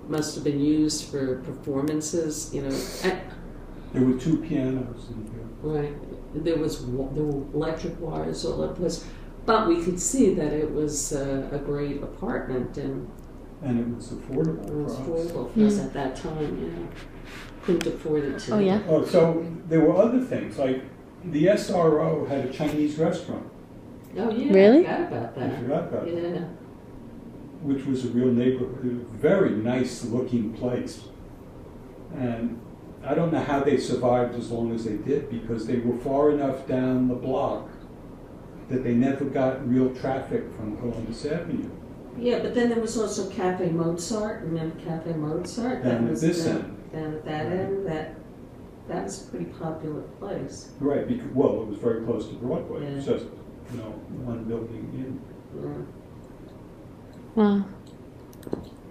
must 0.08 0.34
have 0.34 0.44
been 0.44 0.60
used 0.60 1.04
for 1.10 1.40
performances. 1.42 2.50
You 2.54 2.62
know, 2.62 2.76
and, 3.04 3.18
There 3.92 4.02
were 4.02 4.18
two 4.18 4.38
pianos 4.38 5.08
in 5.10 5.30
here. 5.32 5.46
Right. 5.62 5.94
There 6.34 6.58
was 6.58 6.80
wa- 6.80 7.10
there 7.12 7.24
were 7.24 7.44
electric 7.54 8.00
wires 8.00 8.44
all 8.44 8.62
over 8.62 8.68
the 8.68 8.80
place, 8.80 9.04
but 9.46 9.66
we 9.68 9.82
could 9.82 10.00
see 10.00 10.34
that 10.34 10.52
it 10.52 10.70
was 10.72 11.12
uh, 11.12 11.48
a 11.52 11.58
great 11.58 12.02
apartment 12.02 12.76
and 12.78 13.08
And 13.62 13.80
it 13.80 13.96
was 13.96 14.08
affordable 14.12 14.68
it 14.68 14.74
was 14.84 14.94
affordable 14.96 15.52
for 15.52 15.64
us 15.66 15.78
at 15.80 15.92
that 15.94 16.16
time. 16.16 16.58
You 16.62 16.70
know, 16.70 16.88
couldn't 17.64 17.86
afford 17.86 18.24
it 18.24 18.38
to. 18.40 18.54
Oh, 18.54 18.58
yeah? 18.58 18.80
Oh, 18.88 19.04
so 19.04 19.44
there 19.68 19.80
were 19.80 19.96
other 19.96 20.20
things, 20.20 20.58
like 20.58 20.82
the 21.24 21.46
SRO 21.46 22.26
had 22.28 22.46
a 22.46 22.52
Chinese 22.52 22.96
restaurant. 22.98 23.46
Oh 24.16 24.30
yeah. 24.30 24.52
Really? 24.52 24.86
I 24.86 25.04
forgot 25.04 25.12
about 25.12 25.38
I 25.38 25.46
that. 25.48 25.58
forgot 25.60 25.88
about 25.88 26.04
that. 26.06 26.48
Which 27.62 27.84
was 27.84 28.04
a 28.04 28.08
real 28.08 28.32
neighborhood, 28.32 29.06
a 29.12 29.16
very 29.16 29.50
nice 29.50 30.04
looking 30.04 30.52
place. 30.52 31.02
And 32.16 32.60
I 33.04 33.14
don't 33.14 33.32
know 33.32 33.40
how 33.40 33.60
they 33.60 33.76
survived 33.78 34.34
as 34.36 34.50
long 34.50 34.72
as 34.74 34.84
they 34.84 34.96
did 34.96 35.28
because 35.30 35.66
they 35.66 35.76
were 35.78 35.96
far 35.98 36.30
enough 36.30 36.66
down 36.66 37.08
the 37.08 37.14
block 37.14 37.68
that 38.68 38.84
they 38.84 38.94
never 38.94 39.24
got 39.24 39.66
real 39.68 39.94
traffic 39.94 40.44
from 40.56 40.76
Columbus 40.78 41.24
Avenue. 41.26 41.70
Yeah, 42.18 42.40
but 42.40 42.54
then 42.54 42.68
there 42.68 42.80
was 42.80 42.98
also 42.98 43.30
Cafe 43.30 43.70
Mozart. 43.70 44.42
Remember 44.42 44.78
Cafe 44.80 45.12
Mozart? 45.12 45.84
Down 45.84 46.04
at 46.04 46.10
was 46.10 46.20
this 46.20 46.44
down, 46.44 46.56
end. 46.56 46.92
Down 46.92 47.14
at 47.14 47.24
that 47.24 47.46
end. 47.46 47.86
That 47.86 48.14
that 48.88 49.04
was 49.04 49.26
a 49.26 49.30
pretty 49.30 49.46
popular 49.46 50.00
place. 50.18 50.70
Right, 50.80 51.06
because, 51.06 51.28
well, 51.34 51.62
it 51.62 51.68
was 51.68 51.78
very 51.78 52.04
close 52.04 52.26
to 52.28 52.34
Broadway, 52.34 52.86
it's 52.86 53.06
Yeah. 53.06 53.14
just, 53.14 53.26
you 53.72 53.78
know, 53.78 53.90
one 54.24 54.44
building 54.44 54.90
in. 54.94 55.86
Wow. 57.34 57.64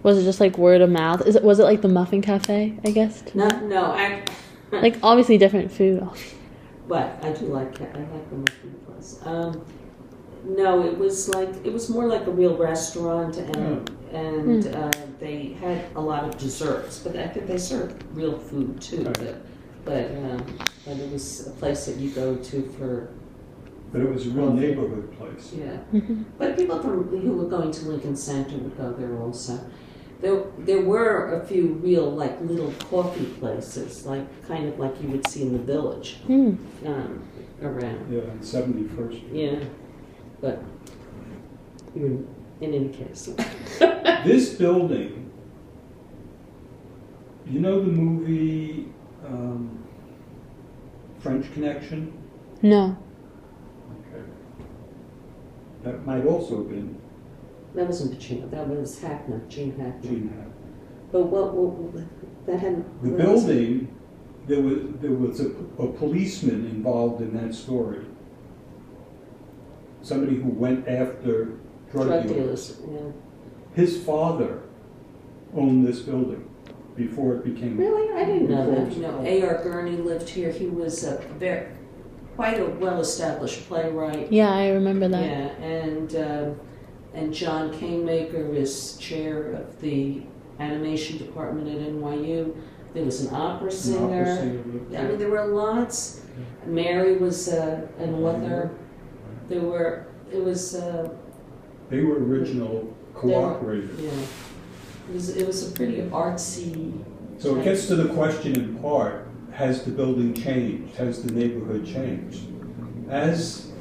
Was 0.03 0.17
it 0.19 0.23
just 0.23 0.39
like 0.39 0.57
word 0.57 0.81
of 0.81 0.89
mouth? 0.89 1.25
Is 1.25 1.35
it 1.35 1.43
was 1.43 1.59
it 1.59 1.63
like 1.63 1.81
the 1.81 1.87
Muffin 1.87 2.21
Cafe? 2.21 2.77
I 2.83 2.91
guess. 2.91 3.23
No, 3.35 3.47
no, 3.47 3.85
I. 3.85 4.23
Like 4.69 4.97
obviously 5.01 5.37
different 5.37 5.71
food. 5.71 6.05
But 6.89 7.23
I 7.23 7.31
do 7.31 7.45
like. 7.45 7.79
I 7.79 7.85
like 7.85 8.29
the 8.29 8.35
muffin 8.35 8.75
place. 8.85 9.17
Um, 9.23 9.65
no, 10.43 10.85
it 10.85 10.97
was 10.97 11.29
like 11.29 11.49
it 11.65 11.71
was 11.71 11.89
more 11.89 12.05
like 12.05 12.27
a 12.27 12.31
real 12.31 12.57
restaurant, 12.57 13.37
and 13.37 13.89
and 14.11 14.67
uh, 14.75 14.91
they 15.19 15.55
had 15.61 15.85
a 15.95 16.01
lot 16.01 16.25
of 16.25 16.37
desserts. 16.37 16.99
But 16.99 17.15
I 17.15 17.27
think 17.27 17.47
they 17.47 17.57
served 17.57 18.03
real 18.11 18.37
food 18.37 18.81
too. 18.81 19.03
Right. 19.03 19.17
But 19.19 19.41
but, 19.85 20.11
um, 20.11 20.59
but 20.83 20.97
it 20.97 21.09
was 21.09 21.47
a 21.47 21.51
place 21.51 21.85
that 21.85 21.95
you 21.95 22.09
go 22.09 22.35
to 22.35 22.61
for 22.77 23.13
But 23.91 24.01
it 24.01 24.09
was 24.09 24.27
a 24.27 24.29
real 24.31 24.51
neighborhood 24.51 25.11
place. 25.17 25.53
yeah. 25.57 25.77
Mhm. 25.93 26.25
But 26.37 26.57
people 26.57 26.79
from 26.81 27.03
who 27.07 27.31
were 27.33 27.45
going 27.49 27.71
to 27.71 27.85
Lincoln 27.89 28.15
Center 28.15 28.57
would 28.57 28.77
go 28.77 28.93
there 28.93 29.17
also. 29.17 29.59
There, 30.19 30.43
there 30.59 30.81
were 30.81 31.39
a 31.39 31.45
few 31.45 31.73
real 31.83 32.09
like 32.11 32.41
little 32.41 32.73
coffee 32.89 33.25
places, 33.39 34.05
like 34.05 34.25
kind 34.47 34.67
of 34.67 34.77
like 34.79 35.01
you 35.01 35.09
would 35.09 35.27
see 35.27 35.43
in 35.43 35.53
the 35.53 35.59
village 35.59 36.17
Hmm. 36.27 36.53
um, 36.85 37.21
around. 37.61 38.11
Yeah, 38.11 38.21
on 38.31 38.41
Seventy-first 38.41 39.19
Yeah, 39.31 39.59
but 40.41 40.61
in, 41.95 42.27
in 42.61 42.73
any 42.73 42.89
case, 42.89 43.29
This 44.25 44.55
building, 44.55 45.31
you 47.45 47.59
know 47.59 47.79
the 47.81 47.91
movie 47.91 48.87
um, 49.25 49.83
French 51.19 51.51
Connection? 51.53 52.11
No. 52.63 52.97
Okay. 55.87 55.97
That 55.97 56.05
might 56.05 56.25
also 56.25 56.57
have 56.57 56.69
been 56.69 56.99
that 57.77 57.87
wasn't 57.87 58.19
Pacino. 58.19 58.49
That 58.49 58.67
was 58.67 58.99
Hackman, 58.99 59.47
Gene 59.49 59.77
Hackman. 59.77 60.01
Gene 60.01 60.27
Hackman. 60.29 60.53
But 61.11 61.23
what, 61.27 61.53
what 61.53 62.47
that 62.47 62.59
had 62.59 62.77
The 63.03 63.09
what 63.09 63.27
was 63.33 63.43
it? 63.43 63.47
building, 63.47 63.95
there 64.47 64.61
was, 64.61 65.01
there 65.01 65.11
was 65.11 65.39
a, 65.41 65.49
a 65.77 65.91
policeman 65.93 66.65
involved 66.65 67.21
in 67.21 67.35
that 67.37 67.53
story. 67.53 68.03
Somebody 70.01 70.37
who 70.37 70.49
went 70.49 70.87
after 70.87 71.59
drug 71.91 72.07
drug 72.07 72.27
dealers. 72.27 72.69
dealers. 72.77 73.03
Yeah. 73.03 73.11
His 73.75 74.03
father 74.03 74.63
owned 75.53 75.85
this 75.85 75.99
building 75.99 76.49
before 76.95 77.35
it 77.35 77.43
became. 77.43 77.77
Really, 77.77 78.11
I 78.19 78.25
didn't 78.25 78.49
know 78.49 78.73
that. 78.73 78.91
You 78.91 79.01
know, 79.03 79.23
A.R. 79.23 79.63
Gurney 79.63 79.97
lived 79.97 80.29
here. 80.29 80.51
He 80.51 80.65
was 80.65 81.03
a 81.03 81.19
very 81.37 81.67
quite 82.37 82.59
a 82.59 82.65
well-established 82.65 83.67
playwright. 83.67 84.31
Yeah, 84.31 84.49
I 84.53 84.69
remember 84.69 85.07
that. 85.09 85.23
Yeah, 85.25 85.47
and 85.65 86.15
uh, 86.15 86.49
and 87.13 87.33
John 87.33 87.73
Canemaker 87.73 88.55
is 88.55 88.95
chair 88.97 89.51
of 89.53 89.81
the 89.81 90.21
animation 90.59 91.17
department 91.17 91.67
at 91.67 91.87
NYU. 91.91 92.55
There 92.93 93.03
was 93.03 93.25
an 93.25 93.35
opera 93.35 93.67
an 93.67 93.71
singer. 93.75 94.21
opera 94.21 94.35
singer 94.37 94.53
lived 94.53 94.67
I 94.67 94.77
mean, 94.77 94.89
there. 95.09 95.17
there 95.17 95.29
were 95.29 95.47
lots. 95.47 96.21
Mary 96.65 97.17
was 97.17 97.49
uh, 97.49 97.87
an 97.97 98.13
author. 98.23 98.71
There 99.49 99.61
were. 99.61 100.05
It 100.31 100.43
was. 100.43 100.75
Uh, 100.75 101.09
They 101.89 102.01
were 102.01 102.23
original 102.23 102.93
cooperators. 103.15 103.99
yeah. 103.99 104.11
It 105.09 105.13
was. 105.13 105.35
It 105.35 105.47
was 105.47 105.69
a 105.69 105.71
pretty 105.73 106.01
artsy. 106.11 107.03
So 107.39 107.55
it 107.57 107.63
gets 107.63 107.87
to 107.87 107.95
the 107.95 108.09
question 108.13 108.55
in 108.55 108.75
part, 108.79 109.26
has 109.57 109.83
the 109.83 109.89
building 109.89 110.35
changed? 110.35 110.95
Has 110.97 111.23
the 111.23 111.31
neighborhood 111.33 111.83
changed? 111.83 112.41
As 113.09 113.71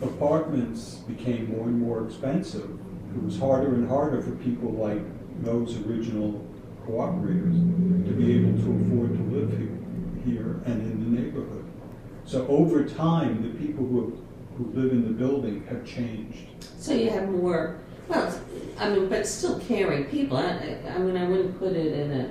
apartments 0.00 0.94
became 1.06 1.50
more 1.54 1.66
and 1.66 1.78
more 1.78 2.06
expensive, 2.06 2.70
it 3.14 3.22
was 3.22 3.38
harder 3.38 3.74
and 3.74 3.86
harder 3.86 4.22
for 4.22 4.30
people 4.36 4.70
like 4.72 5.02
those 5.44 5.76
original 5.86 6.42
cooperators 6.86 7.52
to 8.06 8.12
be 8.14 8.36
able 8.38 8.52
to 8.62 8.86
afford 8.86 9.18
to 9.18 9.22
live 9.36 9.50
here, 10.24 10.62
and 10.64 10.80
in 10.80 11.14
the 11.14 11.20
neighborhood. 11.20 11.64
So 12.24 12.46
over 12.48 12.84
time, 12.84 13.42
the 13.42 13.66
people 13.66 13.84
who, 13.86 14.18
who 14.56 14.72
live 14.72 14.92
in 14.92 15.04
the 15.04 15.10
building 15.10 15.66
have 15.68 15.84
changed. 15.84 16.46
So 16.78 16.94
you 16.94 17.10
have 17.10 17.28
more. 17.28 17.76
Well, 18.08 18.34
I 18.78 18.88
mean, 18.88 19.10
but 19.10 19.26
still 19.26 19.58
caring 19.60 20.04
people. 20.06 20.38
I- 20.38 20.78
I 20.88 20.98
mean, 20.98 21.18
I 21.18 21.28
wouldn't 21.28 21.58
put 21.58 21.72
it 21.72 21.92
in 21.92 22.12
a 22.12 22.30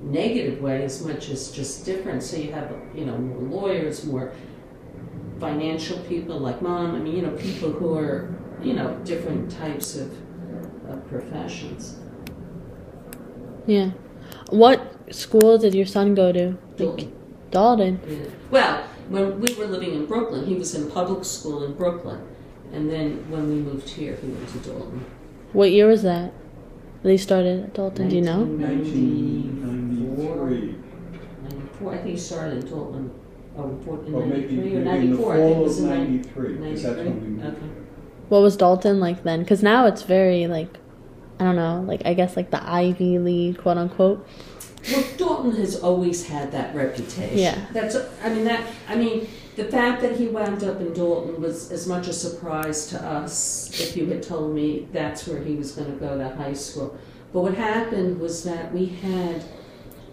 negative 0.00 0.60
way 0.60 0.84
as 0.84 1.04
much 1.04 1.28
as 1.28 1.50
just 1.50 1.84
different. 1.84 2.22
So 2.22 2.36
you 2.36 2.52
have, 2.52 2.72
you 2.94 3.04
know, 3.04 3.18
more 3.18 3.62
lawyers, 3.62 4.04
more 4.04 4.32
financial 5.40 5.98
people 6.00 6.38
like 6.38 6.62
mom. 6.62 6.94
I 6.94 6.98
mean, 6.98 7.16
you 7.16 7.22
know, 7.22 7.36
people 7.36 7.72
who 7.72 7.96
are, 7.96 8.34
you 8.62 8.74
know, 8.74 8.94
different 9.04 9.50
types 9.50 9.96
of, 9.96 10.12
of 10.88 11.06
professions. 11.08 11.98
Yeah. 13.66 13.90
What 14.50 15.14
school 15.14 15.58
did 15.58 15.74
your 15.74 15.86
son 15.86 16.14
go 16.14 16.32
to? 16.32 16.56
Dalton. 16.76 17.12
Dalton. 17.50 18.00
Yeah. 18.06 18.30
Well, 18.50 18.82
when 19.08 19.40
we 19.40 19.54
were 19.54 19.66
living 19.66 19.94
in 19.94 20.06
Brooklyn, 20.06 20.46
he 20.46 20.54
was 20.54 20.74
in 20.74 20.90
public 20.90 21.24
school 21.24 21.64
in 21.64 21.74
Brooklyn. 21.74 22.26
And 22.72 22.90
then 22.90 23.30
when 23.30 23.48
we 23.48 23.56
moved 23.56 23.88
here, 23.88 24.16
he 24.16 24.28
went 24.28 24.48
to 24.50 24.58
Dalton. 24.58 25.04
What 25.52 25.70
year 25.70 25.86
was 25.88 26.02
that? 26.02 26.32
They 27.02 27.16
started 27.16 27.64
at 27.64 27.74
Dalton. 27.74 28.08
Do 28.08 28.16
you 28.16 28.22
know? 28.22 28.44
1994. 28.44 29.77
1993. 30.50 30.74
94. 31.48 31.92
I 31.92 31.96
think 31.98 32.08
he 32.10 32.16
started 32.16 32.64
in 32.64 32.70
Dalton. 32.70 33.10
Oh, 33.56 33.78
four- 33.84 34.04
in 34.04 34.14
Or 34.14 34.24
maybe, 34.26 34.56
93 34.56 34.58
or 34.58 34.62
maybe 34.62 34.76
in 34.76 34.84
the 34.84 34.90
94. 34.90 35.32
I 35.32 35.36
think 35.36 35.50
it 35.50 35.54
fall 35.54 35.62
was 35.64 35.78
of 35.78 35.84
in 35.84 35.90
nine- 35.90 35.98
ninety-three, 36.16 36.54
because 36.56 36.82
that's 36.82 36.96
when 36.96 37.06
we 37.06 37.10
93. 37.12 37.28
moved. 37.30 37.46
Okay. 37.56 37.66
What 38.28 38.42
was 38.42 38.56
Dalton 38.56 39.00
like 39.00 39.22
then? 39.24 39.40
Because 39.40 39.62
now 39.62 39.86
it's 39.86 40.02
very 40.02 40.46
like, 40.46 40.78
I 41.40 41.44
don't 41.44 41.56
know, 41.56 41.82
like 41.86 42.02
I 42.04 42.14
guess 42.14 42.36
like 42.36 42.50
the 42.50 42.62
Ivy 42.62 43.18
League, 43.18 43.58
quote 43.58 43.78
unquote. 43.78 44.26
Well, 44.92 45.04
Dalton 45.16 45.52
has 45.56 45.80
always 45.80 46.26
had 46.28 46.52
that 46.52 46.74
reputation. 46.74 47.36
Yeah. 47.38 47.58
That's. 47.72 47.96
I 48.22 48.28
mean 48.28 48.44
that. 48.44 48.64
I 48.88 48.94
mean 48.96 49.26
the 49.56 49.64
fact 49.64 50.02
that 50.02 50.16
he 50.16 50.28
wound 50.28 50.62
up 50.62 50.80
in 50.80 50.92
Dalton 50.92 51.40
was 51.42 51.72
as 51.72 51.88
much 51.88 52.06
a 52.06 52.12
surprise 52.12 52.86
to 52.88 53.02
us. 53.04 53.70
If 53.80 53.96
you 53.96 54.06
had 54.06 54.22
told 54.22 54.54
me 54.54 54.86
that's 54.92 55.26
where 55.26 55.42
he 55.42 55.56
was 55.56 55.72
going 55.72 55.90
to 55.92 55.98
go 55.98 56.16
to 56.16 56.28
high 56.36 56.52
school, 56.52 56.96
but 57.32 57.40
what 57.40 57.54
happened 57.54 58.20
was 58.20 58.44
that 58.44 58.72
we 58.72 58.86
had 58.86 59.42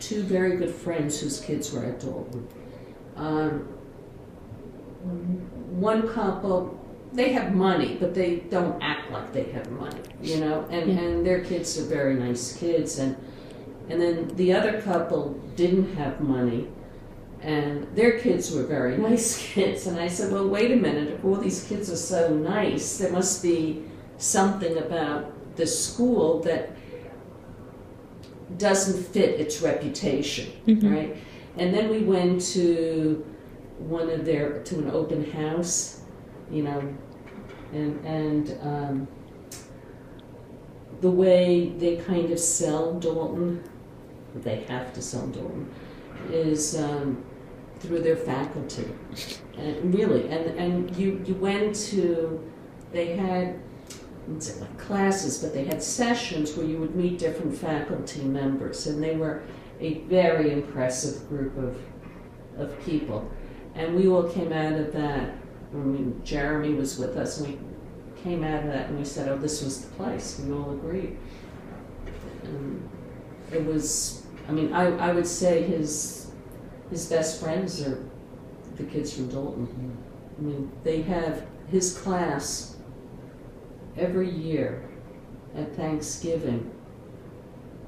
two 0.07 0.21
very 0.23 0.55
good 0.57 0.73
friends 0.73 1.19
whose 1.19 1.39
kids 1.39 1.71
were 1.73 1.83
at 1.85 1.99
Dalton. 1.99 2.47
Um, 3.15 3.67
one 5.79 6.07
couple 6.09 6.79
they 7.13 7.31
have 7.31 7.55
money, 7.55 7.95
but 7.97 8.13
they 8.13 8.37
don't 8.51 8.81
act 8.83 9.09
like 9.09 9.31
they 9.31 9.45
have 9.53 9.71
money, 9.71 10.01
you 10.21 10.37
know. 10.41 10.65
And 10.69 10.91
Yeah. 10.91 10.99
and 10.99 11.25
their 11.25 11.39
kids 11.39 11.79
are 11.79 11.85
very 11.85 12.15
nice 12.15 12.57
kids, 12.57 12.99
and 12.99 13.15
and 13.89 14.01
then 14.01 14.31
the 14.35 14.51
other 14.53 14.81
couple 14.81 15.39
didn't 15.55 15.95
have 15.95 16.19
money, 16.19 16.67
and 17.41 17.87
their 17.95 18.19
kids 18.19 18.53
were 18.53 18.63
very 18.63 18.97
nice 19.09 19.37
kids. 19.53 19.87
And 19.87 19.97
I 19.99 20.09
said, 20.09 20.31
well, 20.33 20.47
wait 20.49 20.71
a 20.71 20.75
minute, 20.75 21.07
if 21.13 21.23
all 21.23 21.35
these 21.35 21.63
kids 21.63 21.89
are 21.89 21.95
so 22.15 22.33
nice, 22.33 22.97
there 22.97 23.11
must 23.11 23.41
be 23.41 23.83
something 24.17 24.77
about 24.77 25.31
the 25.55 25.65
school 25.67 26.41
that 26.41 26.74
doesn't 28.57 29.05
fit 29.07 29.39
its 29.39 29.61
reputation, 29.61 30.47
Mhm. 30.67 30.91
right? 30.91 31.15
And 31.57 31.73
then 31.73 31.89
we 31.89 31.99
went 31.99 32.41
to 32.53 33.25
one 33.79 34.09
of 34.09 34.25
their 34.25 34.61
to 34.63 34.75
an 34.79 34.89
open 34.91 35.23
house, 35.31 36.01
you 36.51 36.63
know, 36.63 36.81
and 37.73 38.05
and 38.05 38.57
um, 38.61 39.07
the 41.01 41.11
way 41.11 41.73
they 41.77 41.97
kind 41.97 42.31
of 42.31 42.39
sell 42.39 42.93
Dalton, 42.99 43.61
they 44.35 44.63
have 44.69 44.93
to 44.93 45.01
sell 45.01 45.27
Dalton, 45.27 45.67
is 46.31 46.77
um, 46.81 47.23
through 47.79 47.99
their 47.99 48.15
faculty, 48.15 48.85
and 49.57 49.93
really, 49.93 50.27
and 50.29 50.57
and 50.59 50.95
you 50.95 51.21
you 51.25 51.33
went 51.35 51.75
to, 51.91 52.39
they 52.91 53.15
had. 53.15 53.55
Classes, 54.77 55.37
but 55.39 55.53
they 55.53 55.65
had 55.65 55.81
sessions 55.81 56.55
where 56.55 56.65
you 56.65 56.77
would 56.77 56.95
meet 56.95 57.19
different 57.19 57.57
faculty 57.57 58.23
members, 58.23 58.87
and 58.87 59.01
they 59.03 59.15
were 59.15 59.43
a 59.79 59.99
very 60.01 60.51
impressive 60.51 61.27
group 61.29 61.57
of, 61.57 61.77
of 62.57 62.79
people. 62.85 63.29
And 63.75 63.95
we 63.95 64.07
all 64.07 64.23
came 64.23 64.53
out 64.53 64.73
of 64.73 64.93
that, 64.93 65.35
I 65.73 65.77
mean, 65.77 66.21
Jeremy 66.23 66.73
was 66.73 66.97
with 66.97 67.17
us, 67.17 67.39
and 67.39 67.49
we 67.49 67.59
came 68.25 68.43
out 68.43 68.63
of 68.63 68.71
that 68.71 68.89
and 68.89 68.97
we 68.97 69.05
said, 69.05 69.29
oh, 69.29 69.37
this 69.37 69.61
was 69.63 69.81
the 69.81 69.95
place. 69.95 70.39
We 70.39 70.51
all 70.51 70.71
agreed. 70.71 71.15
And 72.43 72.89
it 73.51 73.63
was, 73.63 74.25
I 74.49 74.51
mean, 74.51 74.73
I, 74.73 74.85
I 74.97 75.13
would 75.13 75.27
say 75.27 75.61
his, 75.61 76.31
his 76.89 77.07
best 77.07 77.39
friends 77.39 77.81
are 77.85 78.03
the 78.77 78.83
kids 78.83 79.13
from 79.13 79.29
Dalton. 79.29 79.67
Mm-hmm. 79.67 79.91
I 80.37 80.41
mean, 80.41 80.71
they 80.83 81.03
have 81.03 81.45
his 81.69 81.97
class 81.97 82.74
every 83.97 84.29
year 84.29 84.87
at 85.55 85.75
Thanksgiving. 85.75 86.71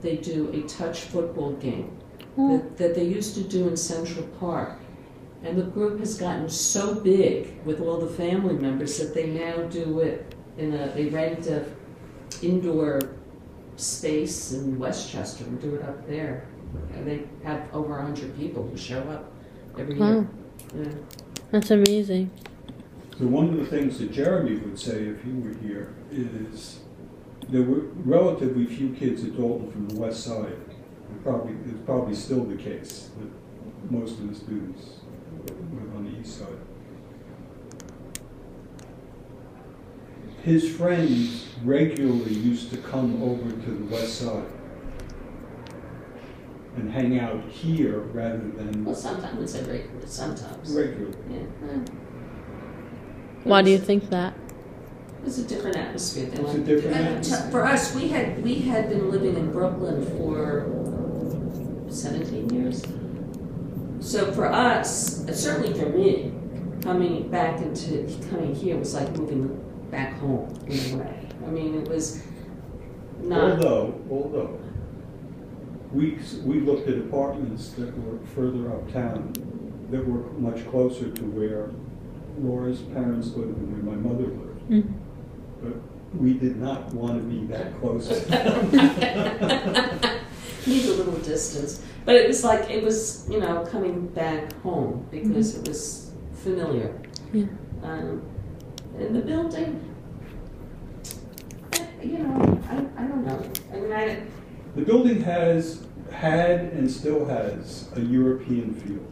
They 0.01 0.17
do 0.17 0.51
a 0.53 0.61
touch 0.67 1.01
football 1.01 1.53
game 1.53 1.97
hmm. 2.35 2.51
that, 2.51 2.77
that 2.77 2.95
they 2.95 3.03
used 3.03 3.35
to 3.35 3.43
do 3.43 3.67
in 3.67 3.75
Central 3.75 4.25
Park. 4.39 4.79
And 5.43 5.57
the 5.57 5.63
group 5.63 5.99
has 5.99 6.17
gotten 6.17 6.49
so 6.49 6.95
big 6.95 7.63
with 7.63 7.79
all 7.79 7.99
the 7.99 8.07
family 8.13 8.55
members 8.55 8.97
that 8.97 9.13
they 9.13 9.27
now 9.27 9.63
do 9.67 9.99
it 9.99 10.35
in 10.57 10.73
a, 10.73 10.87
they 10.89 11.05
rent 11.07 11.47
a 11.47 11.65
indoor 12.41 12.99
space 13.75 14.51
in 14.53 14.77
Westchester 14.79 15.43
and 15.45 15.61
do 15.61 15.75
it 15.75 15.83
up 15.83 16.07
there. 16.07 16.47
And 16.93 17.07
they 17.07 17.23
have 17.43 17.63
over 17.73 17.97
a 17.97 18.01
hundred 18.01 18.35
people 18.37 18.67
who 18.67 18.75
show 18.77 18.99
up 19.01 19.31
every 19.77 19.95
Wow, 19.95 20.11
year. 20.11 20.29
Yeah. 20.75 20.89
that's 21.51 21.71
amazing. 21.71 22.31
So 23.17 23.25
one 23.25 23.49
of 23.49 23.57
the 23.57 23.65
things 23.65 23.97
that 23.99 24.11
Jeremy 24.11 24.57
would 24.57 24.77
say 24.77 25.05
if 25.05 25.23
he 25.23 25.31
were 25.31 25.53
here 25.55 25.95
is 26.11 26.79
there 27.49 27.63
were 27.63 27.85
relatively 28.05 28.65
few 28.65 28.89
kids 28.93 29.23
at 29.23 29.35
Dalton 29.35 29.71
from 29.71 29.89
the 29.89 29.99
west 29.99 30.23
side. 30.23 30.53
Probably, 31.23 31.55
it's 31.65 31.81
probably 31.85 32.13
still 32.13 32.43
the 32.43 32.55
case 32.57 33.09
that 33.19 33.91
most 33.91 34.19
of 34.19 34.29
the 34.29 34.35
students 34.35 34.99
live 35.47 35.95
on 35.95 36.11
the 36.11 36.19
east 36.19 36.37
side. 36.39 36.47
His 40.43 40.69
friends 40.75 41.47
regularly 41.63 42.33
used 42.33 42.69
to 42.71 42.77
come 42.77 43.21
over 43.23 43.49
to 43.49 43.71
the 43.71 43.85
west 43.93 44.21
side 44.21 44.45
and 46.75 46.91
hang 46.91 47.19
out 47.19 47.43
here 47.45 47.99
rather 47.99 48.47
than 48.51 48.85
Well, 48.85 48.93
sometimes, 48.95 49.55
it's 49.55 49.67
regular, 49.67 50.05
sometimes. 50.05 50.71
regularly. 50.71 51.17
Yeah. 51.31 51.79
Why 53.43 53.61
do 53.61 53.71
you 53.71 53.77
think 53.77 54.09
that? 54.09 54.33
It's 55.25 55.37
a 55.37 55.43
different 55.43 55.75
atmosphere. 55.77 56.25
They 56.27 56.41
It's 56.41 56.53
a 56.53 56.59
different 56.59 56.95
atmosphere. 56.95 57.51
For 57.51 57.65
us, 57.65 57.93
we 57.93 58.07
had, 58.09 58.43
we 58.43 58.55
had 58.55 58.89
been 58.89 59.11
living 59.11 59.35
in 59.35 59.51
Brooklyn 59.51 60.05
for 60.17 60.65
seventeen 61.89 62.49
years. 62.49 62.83
So 63.99 64.31
for 64.31 64.45
us, 64.45 65.27
uh, 65.27 65.33
certainly 65.33 65.77
for 65.77 65.89
me, 65.89 66.31
coming 66.81 67.29
back 67.29 67.61
into, 67.61 68.07
coming 68.29 68.55
here 68.55 68.77
was 68.77 68.93
like 68.93 69.09
moving 69.17 69.63
back 69.91 70.13
home 70.19 70.53
in 70.67 70.93
a 70.93 70.97
way. 71.03 71.29
I 71.45 71.49
mean, 71.49 71.75
it 71.75 71.87
was 71.89 72.21
not, 73.21 73.51
Although, 73.51 73.99
although, 74.09 74.59
we, 75.91 76.19
we 76.43 76.59
looked 76.59 76.87
at 76.87 76.97
apartments 76.99 77.71
that 77.71 77.97
were 77.97 78.19
further 78.35 78.71
uptown, 78.71 79.33
that 79.89 80.07
were 80.07 80.29
much 80.33 80.65
closer 80.69 81.09
to 81.09 81.23
where 81.23 81.71
Laura's 82.39 82.81
parents 82.81 83.35
lived 83.35 83.57
and 83.57 83.85
where 83.85 83.95
my 83.95 84.01
mother 84.01 84.27
lived. 84.27 84.69
Mhm. 84.69 84.93
But 85.61 85.73
we 86.19 86.33
did 86.33 86.57
not 86.57 86.93
want 86.93 87.17
to 87.17 87.23
be 87.27 87.45
that 87.47 87.79
close. 87.79 88.09
need 90.67 90.85
a 90.85 90.93
little 90.93 91.17
distance. 91.19 91.81
But 92.05 92.15
it 92.15 92.27
was 92.27 92.43
like, 92.43 92.69
it 92.69 92.83
was, 92.83 93.27
you 93.29 93.39
know, 93.39 93.65
coming 93.65 94.07
back 94.07 94.53
home 94.61 95.07
because 95.11 95.55
it 95.55 95.67
was 95.67 96.11
familiar. 96.33 96.99
Yeah. 97.33 97.45
Um, 97.83 98.21
and 98.97 99.15
the 99.15 99.21
building, 99.21 99.81
eh, 101.73 101.85
you 102.03 102.17
know, 102.19 102.61
I, 102.69 103.03
I 103.03 103.07
don't 103.07 103.25
know. 103.25 103.41
I 103.73 103.75
mean, 103.75 103.91
I, 103.91 104.21
The 104.75 104.83
building 104.83 105.21
has, 105.21 105.85
had 106.11 106.59
and 106.73 106.89
still 106.89 107.25
has 107.25 107.89
a 107.95 108.01
European 108.01 108.73
feel. 108.73 109.03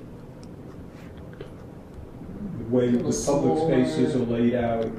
The 2.57 2.63
way 2.75 2.91
the 2.91 2.99
Little 3.03 3.35
public 3.41 3.85
spaces 3.87 4.15
are 4.15 4.19
laid 4.25 4.55
out, 4.55 4.89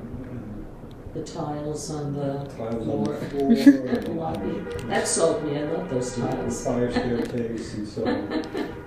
the 1.15 1.23
tiles 1.25 1.91
on 1.91 2.13
the 2.13 2.45
clouds 2.55 2.75
on 2.87 3.05
the 3.05 3.17
floor. 3.17 4.05
floor. 4.05 4.15
lobby. 4.15 4.87
That 4.89 5.09
sold 5.09 5.45
me. 5.45 5.59
I 5.59 5.63
love 5.63 5.89
those 5.89 6.15
the 6.15 6.23
tiles. 6.27 6.65
fire 6.65 6.91
staircase 6.93 7.75
and 7.75 7.89
so 7.89 8.07
on. 8.07 8.43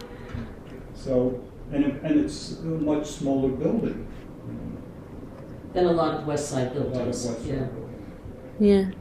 So, 0.96 1.42
and, 1.72 1.86
it- 1.86 2.02
and 2.04 2.20
it's 2.20 2.60
a 2.60 2.64
much 2.66 3.06
smaller 3.08 3.50
building. 3.50 4.06
Then 5.74 5.86
a 5.86 5.92
lot 5.92 6.14
of 6.16 6.28
West 6.28 6.50
Side 6.50 6.76
A 6.76 6.80
lot 6.80 6.86
of 6.88 6.94
buildings. 6.94 7.26
West 7.26 7.40
Side 7.40 7.46
yeah. 7.48 7.60
building. 7.64 7.96
Yeah. 8.60 8.92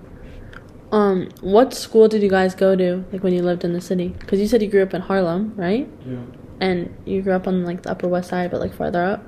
Um, 0.93 1.29
what 1.41 1.75
school 1.75 2.07
did 2.09 2.23
you 2.23 2.31
guys 2.31 2.55
go 2.55 2.77
to, 2.77 3.05
like 3.13 3.23
when 3.25 3.33
you 3.35 3.43
lived 3.43 3.65
in 3.65 3.73
the 3.73 3.81
city? 3.81 4.09
Because 4.19 4.39
you 4.41 4.47
said 4.47 4.63
you 4.63 4.69
grew 4.69 4.83
up 4.83 4.95
in 4.95 5.03
Harlem, 5.03 5.55
right? 5.57 5.89
Yeah. 6.07 6.17
And 6.61 6.95
you 7.05 7.21
grew 7.21 7.33
up 7.33 7.47
on 7.49 7.65
like 7.65 7.83
the 7.83 7.91
Upper 7.91 8.07
West 8.09 8.31
Side, 8.31 8.51
but 8.51 8.61
like 8.61 8.73
farther 8.75 9.05
up. 9.05 9.25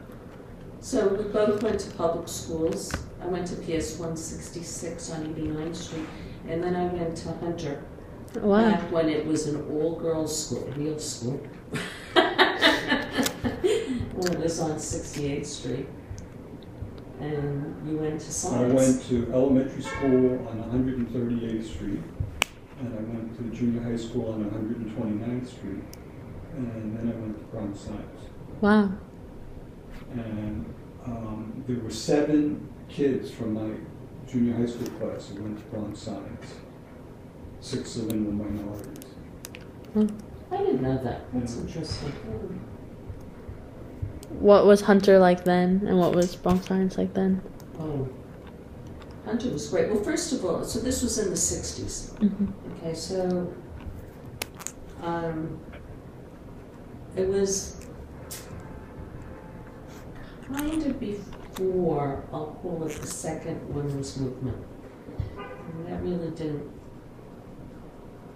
So 0.81 1.09
we 1.09 1.25
both 1.25 1.63
went 1.63 1.81
to 1.81 1.91
public 1.93 2.29
schools. 2.29 2.93
I 3.23 3.27
went 3.27 3.47
to 3.49 3.57
PS 3.57 3.99
166 3.99 5.11
on 5.13 5.35
89th 5.35 5.77
Street, 5.77 6.07
and 6.49 6.63
then 6.63 6.75
I 6.75 6.87
went 6.87 7.17
to 7.19 7.33
Hunter 7.35 7.83
Wow. 8.37 8.71
back 8.71 8.91
when 8.93 9.09
it 9.09 9.27
was 9.27 9.47
an 9.47 9.61
all-girls 9.71 10.47
school, 10.47 10.69
real 10.77 10.99
school. 10.99 11.41
when 12.15 12.27
it 14.33 14.39
was 14.41 14.61
on 14.61 14.73
68th 14.77 15.47
Street. 15.47 15.87
And 17.21 17.77
you 17.87 17.99
went 17.99 18.19
to 18.21 18.33
science. 18.33 18.73
I 18.73 18.75
went 18.75 19.03
to 19.09 19.33
elementary 19.35 19.83
school 19.83 20.47
on 20.49 20.63
138th 20.73 21.67
Street, 21.69 22.01
and 22.81 22.95
I 22.95 23.03
went 23.03 23.37
to 23.37 23.43
junior 23.57 23.83
high 23.83 23.97
school 23.97 24.33
on 24.33 24.45
129th 24.47 25.47
Street, 25.47 25.85
and 26.57 26.97
then 26.97 27.13
I 27.15 27.21
went 27.21 27.37
to 27.39 27.45
Bronx 27.45 27.81
Science. 27.81 28.23
Wow. 28.63 28.93
And 30.13 30.75
um, 31.07 31.65
there 31.67 31.79
were 31.79 31.91
seven 31.91 32.69
kids 32.89 33.31
from 33.31 33.55
my 33.55 33.71
junior 34.31 34.55
high 34.57 34.67
school 34.67 34.89
class 34.99 35.29
who 35.29 35.43
went 35.43 35.59
to 35.59 35.65
Bronx 35.67 36.01
Science. 36.01 36.55
Six 37.61 37.97
of 37.97 38.09
them 38.09 38.27
were 38.27 38.45
minorities. 38.45 39.05
I 40.53 40.57
didn't 40.57 40.83
know 40.83 40.99
that. 41.05 41.33
That's 41.33 41.55
Yeah. 41.57 41.63
interesting. 41.63 42.13
What 44.39 44.65
was 44.67 44.81
Hunter 44.83 45.19
like 45.19 45.45
then, 45.45 45.83
and 45.87 45.99
what 45.99 46.15
was 46.15 46.35
Bronx 46.37 46.67
Science 46.67 46.97
like 46.97 47.13
then? 47.15 47.43
Oh. 47.79 48.09
Hunter 49.25 49.51
was 49.51 49.69
great. 49.69 49.91
Well, 49.93 50.03
first 50.03 50.33
of 50.33 50.45
all, 50.45 50.65
so 50.65 50.79
this 50.81 51.03
was 51.03 51.19
in 51.19 51.31
the 51.31 51.37
60s. 51.37 52.17
hmm 52.19 52.47
Okay, 52.79 52.95
so 52.95 53.53
um, 55.03 55.59
it 57.17 57.29
was 57.29 57.77
kind 60.53 60.83
of 60.87 60.99
before, 61.01 62.25
I'll 62.33 62.59
call 62.63 62.85
it 62.87 63.01
the 63.01 63.07
second 63.07 63.73
women's 63.75 64.17
movement. 64.19 64.57
And 65.39 65.87
that 65.87 66.03
really 66.03 66.31
didn't 66.31 66.69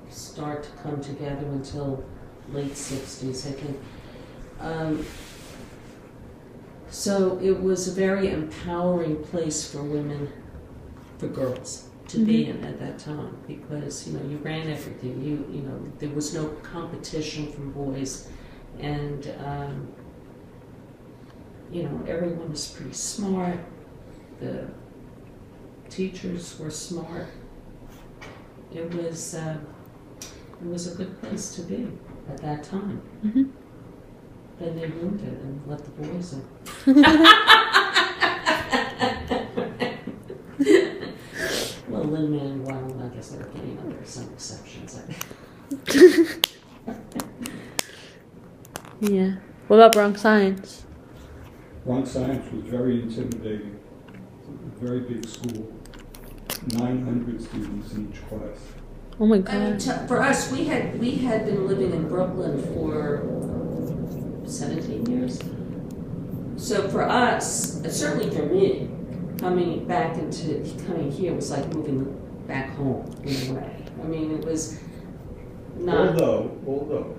start 0.09 0.63
to 0.65 0.71
come 0.83 1.01
together 1.01 1.47
until 1.47 2.05
late 2.51 2.73
60s, 2.73 3.47
I 3.49 3.53
think. 3.53 3.79
Um, 4.61 5.05
So 6.91 7.39
it 7.43 7.61
was 7.61 7.89
a 7.89 7.93
very 7.93 8.31
empowering 8.31 9.23
place 9.25 9.69
for 9.71 9.83
women, 9.83 10.29
for 11.19 11.27
girls 11.27 11.89
to 12.09 12.25
be 12.25 12.47
in 12.47 12.63
at 12.65 12.79
that 12.79 12.99
time 12.99 13.37
because 13.49 14.07
you 14.07 14.13
know 14.17 14.25
you 14.29 14.37
ran 14.39 14.69
everything. 14.71 15.21
You 15.21 15.45
you 15.51 15.63
know 15.63 15.81
there 15.99 16.11
was 16.11 16.35
no 16.35 16.45
competition 16.63 17.51
from 17.53 17.73
boys, 17.73 18.29
and 18.79 19.27
um, 19.45 19.89
you 21.75 21.83
know 21.83 22.05
everyone 22.07 22.51
was 22.51 22.69
pretty 22.69 22.93
smart. 22.93 23.59
The 24.41 24.69
teachers 25.91 26.59
were 26.59 26.71
smart. 26.71 27.27
It 28.73 28.95
was 28.95 29.35
uh, 29.35 29.57
it 30.61 30.67
was 30.67 30.93
a 30.93 30.97
good 30.97 31.21
place 31.21 31.55
to 31.57 31.63
be 31.63 31.89
at 32.31 32.39
that 32.39 32.63
time. 32.63 33.03
Mhm. 33.25 33.51
Then 34.61 34.77
they 34.77 34.87
ruined 34.87 35.21
it 35.21 35.41
and 35.43 35.61
let 35.67 35.85
the 35.85 35.91
boys 35.91 36.35
in. 36.35 36.43
well, 41.89 42.05
Lin 42.05 42.31
Manuel, 42.31 43.03
I 43.03 43.15
guess 43.15 43.31
they're 43.31 43.47
getting 43.47 43.77
there 43.89 44.01
are 44.01 44.05
some 44.05 44.29
exceptions. 44.33 45.01
Yeah. 49.01 49.35
What 49.69 49.77
about 49.77 49.93
Bronx 49.93 50.23
Science? 50.23 50.84
Bronx 51.85 52.11
Science 52.11 52.51
was 52.53 52.63
very 52.65 53.03
intimidating. 53.03 53.79
A 54.49 54.81
very 54.85 55.01
big 55.01 55.27
school, 55.29 55.73
900 56.73 57.43
students 57.43 57.93
in 57.93 58.11
each 58.11 58.27
class. 58.29 58.59
Oh 59.21 59.27
my 59.27 59.37
I 59.37 59.59
mean, 59.59 59.71
god. 59.73 59.81
to- 59.81 60.05
for 60.09 60.21
us, 60.21 60.51
we 60.51 60.65
had 60.65 60.99
we 60.99 61.13
had 61.13 61.45
been 61.47 61.67
living 61.69 61.93
in 61.93 62.09
Brooklyn 62.09 62.61
for 62.75 63.23
seventeen 64.47 65.07
years. 65.07 65.39
So 66.57 66.89
for 66.89 67.03
us, 67.03 67.81
certainly 67.97 68.35
for 68.35 68.47
me, 68.47 68.89
coming 69.39 69.87
back 69.87 70.17
into 70.19 70.65
coming 70.87 71.13
here 71.13 71.33
was 71.35 71.51
like 71.51 71.73
moving 71.73 72.17
back 72.49 72.71
home 72.77 73.09
in 73.23 73.51
a 73.51 73.55
way. 73.55 73.85
I 74.03 74.07
mean, 74.07 74.33
it 74.33 74.45
was 74.45 74.81
not. 75.77 76.09
Although, 76.09 76.51
although, 76.67 77.17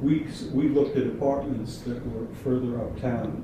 we, 0.00 0.26
we 0.52 0.68
looked 0.68 0.96
at 0.96 1.06
apartments 1.06 1.78
that 1.78 2.06
were 2.06 2.26
further 2.44 2.80
uptown, 2.80 3.42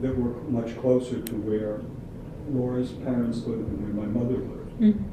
that 0.00 0.16
were 0.16 0.40
much 0.44 0.78
closer 0.78 1.20
to 1.20 1.34
where 1.34 1.82
Laura's 2.48 2.92
parents 2.92 3.44
lived 3.44 3.68
and 3.68 3.82
where 3.82 3.92
my 4.06 4.12
mother 4.12 4.38
lived. 4.38 4.80
Mm. 4.80 5.04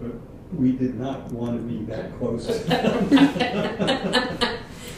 But 0.00 0.12
we 0.58 0.72
did 0.72 0.98
not 0.98 1.32
want 1.32 1.56
to 1.56 1.62
be 1.62 1.84
that 1.86 2.18
close. 2.18 2.46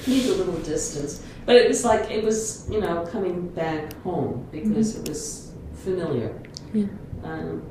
need 0.09 0.27
a 0.27 0.35
little 0.35 0.59
distance. 0.61 1.23
But 1.47 1.57
it 1.57 1.69
was 1.69 1.85
like 1.85 2.11
it 2.11 2.25
was, 2.25 2.69
you 2.71 2.81
know, 2.81 3.07
coming 3.07 3.49
back 3.49 3.93
home 4.03 4.49
because 4.51 4.97
it 4.97 5.09
was 5.09 5.53
familiar. 5.75 6.35
Yeah. 6.73 6.87
Um, 7.23 7.62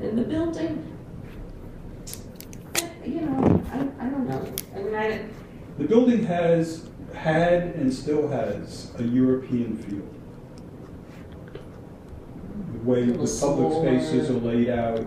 and 0.00 0.18
the 0.18 0.22
building, 0.22 0.96
eh, 2.76 2.88
you 3.04 3.20
know, 3.20 3.62
I, 3.72 4.04
I 4.04 4.08
don't 4.08 4.28
know. 4.28 4.52
I 4.74 4.78
mean, 4.78 4.94
I, 4.94 5.24
The 5.80 5.86
building 5.86 6.24
has, 6.24 6.86
had 7.14 7.62
and 7.74 7.90
still 7.90 8.28
has 8.28 8.92
a 8.98 9.02
European 9.02 9.78
feel. 9.78 10.06
The 12.74 12.84
way 12.84 13.06
the 13.06 13.14
Little 13.14 13.56
public 13.56 14.02
spaces 14.02 14.28
are 14.28 14.34
laid 14.34 14.68
out, 14.68 15.06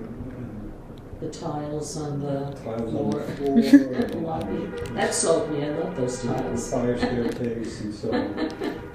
the 1.21 1.29
tiles 1.29 1.95
on 1.97 2.21
the 2.21 2.57
clouds 2.63 2.81
on 2.81 2.85
the 2.85 2.91
floor, 2.91 3.21
floor. 3.21 3.61
the 3.61 4.17
lobby, 4.25 4.65
that 4.95 5.13
sold 5.13 5.51
me. 5.51 5.63
I 5.63 5.69
love 5.69 5.95
those 5.95 6.23
tiles. 6.23 6.37
the 6.37 6.43
tiles. 6.43 6.71
fire 6.71 6.97
staircase 6.97 7.81
and 7.81 7.93
so 7.93 8.11
on. 8.11 8.79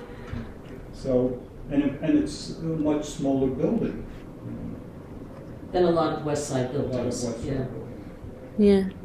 So, 0.92 1.40
and, 1.70 1.84
and 2.02 2.18
it's 2.18 2.58
a 2.58 2.62
much 2.64 3.04
smaller 3.04 3.46
building. 3.46 4.04
Then 5.70 5.84
a 5.84 5.90
lot 5.92 6.18
of 6.18 6.24
West 6.24 6.48
Side 6.48 6.74
A 6.74 6.78
lot 6.78 6.86
of 6.86 6.90
buildings. 6.90 7.24
West 7.24 7.38
Side 7.38 7.46
yeah. 7.46 7.62
buildings. 7.62 8.92
Yeah. 8.92 8.97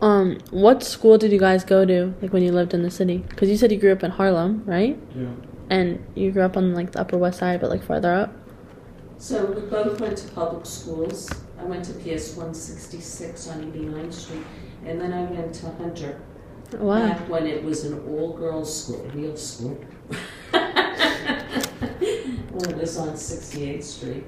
Um, 0.00 0.38
what 0.50 0.82
school 0.84 1.18
did 1.18 1.32
you 1.32 1.40
guys 1.40 1.64
go 1.64 1.84
to, 1.84 2.14
like 2.22 2.32
when 2.32 2.42
you 2.42 2.52
lived 2.52 2.72
in 2.72 2.82
the 2.82 2.90
city? 2.90 3.18
Because 3.28 3.50
you 3.50 3.56
said 3.56 3.72
you 3.72 3.78
grew 3.78 3.92
up 3.92 4.04
in 4.04 4.12
Harlem, 4.12 4.62
right? 4.64 4.98
Yeah. 5.14 5.26
And 5.70 6.04
you 6.14 6.30
grew 6.30 6.42
up 6.42 6.56
on 6.56 6.72
like 6.74 6.92
the 6.92 7.00
Upper 7.00 7.18
West 7.18 7.40
Side, 7.40 7.60
but 7.60 7.68
like 7.70 7.82
farther 7.82 8.14
up. 8.14 8.32
So 9.18 9.44
we 9.46 9.60
both 9.62 10.00
went 10.00 10.16
to 10.18 10.28
public 10.28 10.66
schools. 10.66 11.28
I 11.58 11.64
went 11.64 11.84
to 11.86 11.92
PS 11.94 12.36
166 12.36 13.48
on 13.48 13.72
89th 13.72 14.12
Street, 14.14 14.44
and 14.86 15.00
then 15.00 15.12
I 15.12 15.22
went 15.24 15.52
to 15.56 15.68
Hunter 15.70 16.20
Wow. 16.74 17.08
back 17.08 17.28
when 17.28 17.46
it 17.46 17.64
was 17.64 17.84
an 17.84 17.98
all-girls 18.08 18.84
school, 18.84 19.04
real 19.14 19.36
school. 19.36 19.76
when 20.52 20.62
it 22.70 22.76
was 22.76 22.96
on 22.98 23.08
68th 23.08 23.82
Street. 23.82 24.24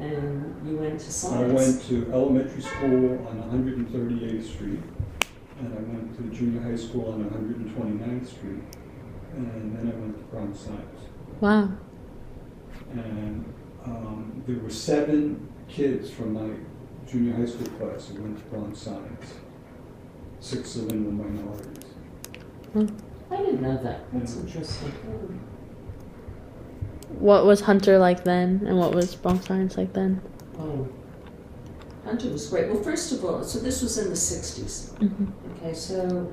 And 0.00 0.66
you 0.66 0.76
went 0.78 0.98
to 1.00 1.28
I 1.28 1.40
went 1.42 1.82
to 1.88 2.10
elementary 2.12 2.62
school 2.62 3.26
on 3.28 3.42
138th 3.86 4.46
Street, 4.46 4.80
and 5.58 5.74
I 5.74 5.80
went 5.82 6.16
to 6.16 6.36
junior 6.36 6.62
high 6.62 6.76
school 6.76 7.12
on 7.12 7.24
129th 7.24 8.26
Street, 8.26 8.62
and 9.34 9.76
then 9.76 9.92
I 9.92 9.96
went 9.98 10.16
to 10.16 10.24
Bronx 10.24 10.58
Science. 10.60 11.00
Wow. 11.40 11.70
And 12.92 13.44
um, 13.84 14.42
there 14.46 14.58
were 14.58 14.70
seven 14.70 15.52
kids 15.68 16.10
from 16.10 16.32
my 16.32 16.56
junior 17.06 17.34
high 17.36 17.46
school 17.46 17.66
class 17.78 18.08
who 18.08 18.22
went 18.22 18.38
to 18.38 18.44
Bronx 18.44 18.78
Science. 18.78 19.34
Six 20.40 20.76
of 20.76 20.88
them 20.88 21.04
were 21.04 21.24
minorities. 21.24 21.84
Hmm. 22.72 22.86
I 23.30 23.36
didn't 23.36 23.60
know 23.60 23.76
that. 23.82 24.10
That's 24.12 24.34
Yeah. 24.36 24.40
interesting. 24.42 24.92
What 27.18 27.44
was 27.44 27.60
Hunter 27.60 27.98
like 27.98 28.24
then, 28.24 28.62
and 28.66 28.78
what 28.78 28.94
was 28.94 29.14
Bronx 29.14 29.46
Science 29.46 29.76
like 29.76 29.92
then? 29.92 30.22
Oh. 30.58 30.88
Hunter 32.04 32.30
was 32.30 32.46
great. 32.48 32.68
Well, 32.70 32.82
first 32.82 33.12
of 33.12 33.24
all, 33.24 33.42
so 33.44 33.58
this 33.58 33.82
was 33.82 33.98
in 33.98 34.08
the 34.08 34.14
60s. 34.16 34.96
hmm 34.98 35.26
Okay, 35.56 35.74
so 35.74 36.32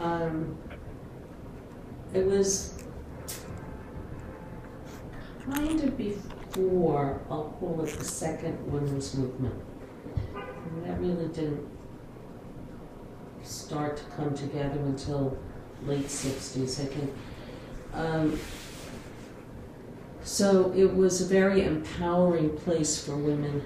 um, 0.00 0.56
it 2.12 2.26
was 2.26 2.82
kind 5.50 5.82
of 5.82 5.96
before, 5.96 7.20
I'll 7.30 7.54
call 7.60 7.80
it 7.84 7.96
the 7.98 8.04
second 8.04 8.70
women's 8.70 9.14
movement. 9.14 9.54
And 10.34 10.84
that 10.84 11.00
really 11.00 11.28
didn't 11.28 11.66
start 13.42 13.96
to 13.98 14.04
come 14.16 14.34
together 14.34 14.78
until 14.80 15.38
late 15.84 16.06
60s, 16.06 16.80
I 16.80 16.84
think. 16.86 17.12
Um, 17.94 18.38
so 20.28 20.72
it 20.76 20.94
was 20.94 21.22
a 21.22 21.24
very 21.24 21.64
empowering 21.64 22.50
place 22.58 23.02
for 23.02 23.16
women, 23.16 23.62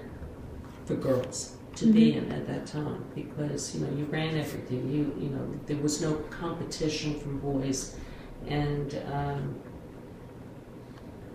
for 0.86 0.94
girls 0.94 1.56
to 1.74 1.92
be 1.92 2.14
in 2.14 2.30
at 2.30 2.46
that 2.46 2.66
time 2.66 3.04
because 3.14 3.74
you 3.74 3.84
know 3.84 3.92
you 3.96 4.04
ran 4.04 4.36
everything. 4.36 4.88
You 4.88 5.02
you 5.18 5.30
know 5.30 5.44
there 5.66 5.78
was 5.78 6.00
no 6.00 6.14
competition 6.42 7.18
from 7.18 7.38
boys, 7.40 7.96
and 8.46 8.88
um, 9.12 9.56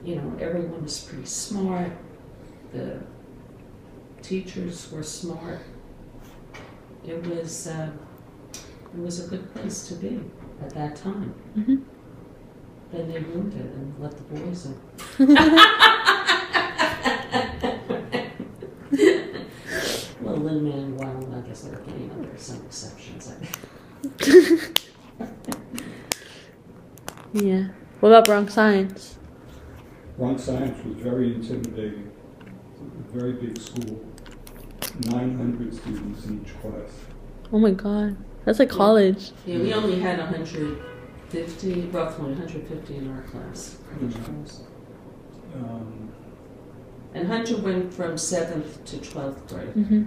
you 0.03 0.15
know 0.15 0.37
everyone 0.39 0.81
was 0.83 0.99
pretty 1.01 1.25
smart. 1.25 1.91
The 2.71 3.01
teachers 4.21 4.91
were 4.91 5.03
smart. 5.03 5.59
It 7.05 7.25
was 7.27 7.67
uh, 7.67 7.89
it 8.93 8.99
was 8.99 9.25
a 9.25 9.27
good 9.27 9.53
place 9.53 9.87
to 9.89 9.95
be 9.95 10.21
at 10.61 10.69
that 10.73 10.95
time. 10.95 11.33
Mhm. 11.57 11.83
Then 12.91 13.11
they 13.11 13.19
ruined 13.19 13.53
it 13.53 13.65
and 13.73 13.93
let 13.99 14.15
the 14.17 14.23
boys 14.23 14.65
in. 14.67 14.75
well, 20.21 20.37
Lin 20.37 20.63
Manuel, 20.63 21.35
I 21.35 21.41
guess 21.47 21.61
they're 21.61 21.79
getting 21.79 22.09
there 22.21 22.33
are 22.33 22.37
some 22.37 22.61
exceptions. 22.65 23.31
Yeah. 27.33 27.67
What 27.99 28.09
about 28.09 28.25
Bronx 28.25 28.53
Science? 28.53 29.17
Bronx 30.17 30.43
Science 30.43 30.83
was 30.85 30.95
very 30.95 31.35
intimidating. 31.35 32.11
A 32.79 33.11
very 33.17 33.33
big 33.33 33.59
school, 33.59 34.05
900 35.05 35.75
students 35.75 36.25
in 36.25 36.41
each 36.41 36.59
class. 36.61 36.89
Oh 37.51 37.59
my 37.59 37.71
god. 37.71 38.17
That's 38.45 38.59
like 38.59 38.69
college. 38.69 39.31
Yeah, 39.45 39.57
we 39.59 39.73
only 39.73 39.99
had 39.99 40.19
150, 41.31 41.81
roughly 41.91 42.25
150 42.31 42.95
in 42.97 43.11
our 43.11 43.21
class. 43.23 43.77
Mhm. 43.99 44.61
Um, 45.55 46.09
And 47.13 47.27
Hunter 47.27 47.57
went 47.57 47.93
from 47.93 48.17
7th 48.17 48.83
to 48.85 48.97
12th 48.97 49.47
grade. 49.47 49.69
hmm 49.73 50.03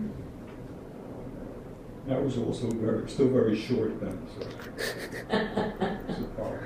That 2.07 2.23
was 2.23 2.39
also 2.39 2.69
very, 2.69 3.09
still 3.09 3.29
very 3.29 3.57
short 3.57 4.01
then, 4.01 4.19
so 4.39 4.47
it's 6.09 6.19
a 6.21 6.25
problem. 6.37 6.59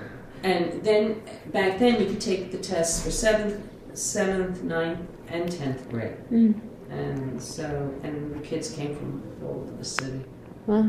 And 0.43 0.83
then, 0.85 1.23
back 1.53 1.79
then, 1.79 1.99
you 2.01 2.07
could 2.07 2.21
take 2.21 2.51
the 2.53 2.59
tests 2.59 3.03
for 3.03 3.11
7th, 3.11 3.59
7th, 3.95 4.63
9th, 4.63 4.99
and 5.29 5.51
10th 5.51 5.89
grade. 5.91 6.17
Mm. 6.31 6.55
And 6.91 7.41
so, 7.43 7.91
and 8.03 8.35
the 8.35 8.41
kids 8.41 8.71
came 8.71 8.95
from 8.95 9.23
all 9.45 9.63
over 9.63 9.73
the 9.79 9.85
city. 9.85 10.21
Wow. 10.67 10.87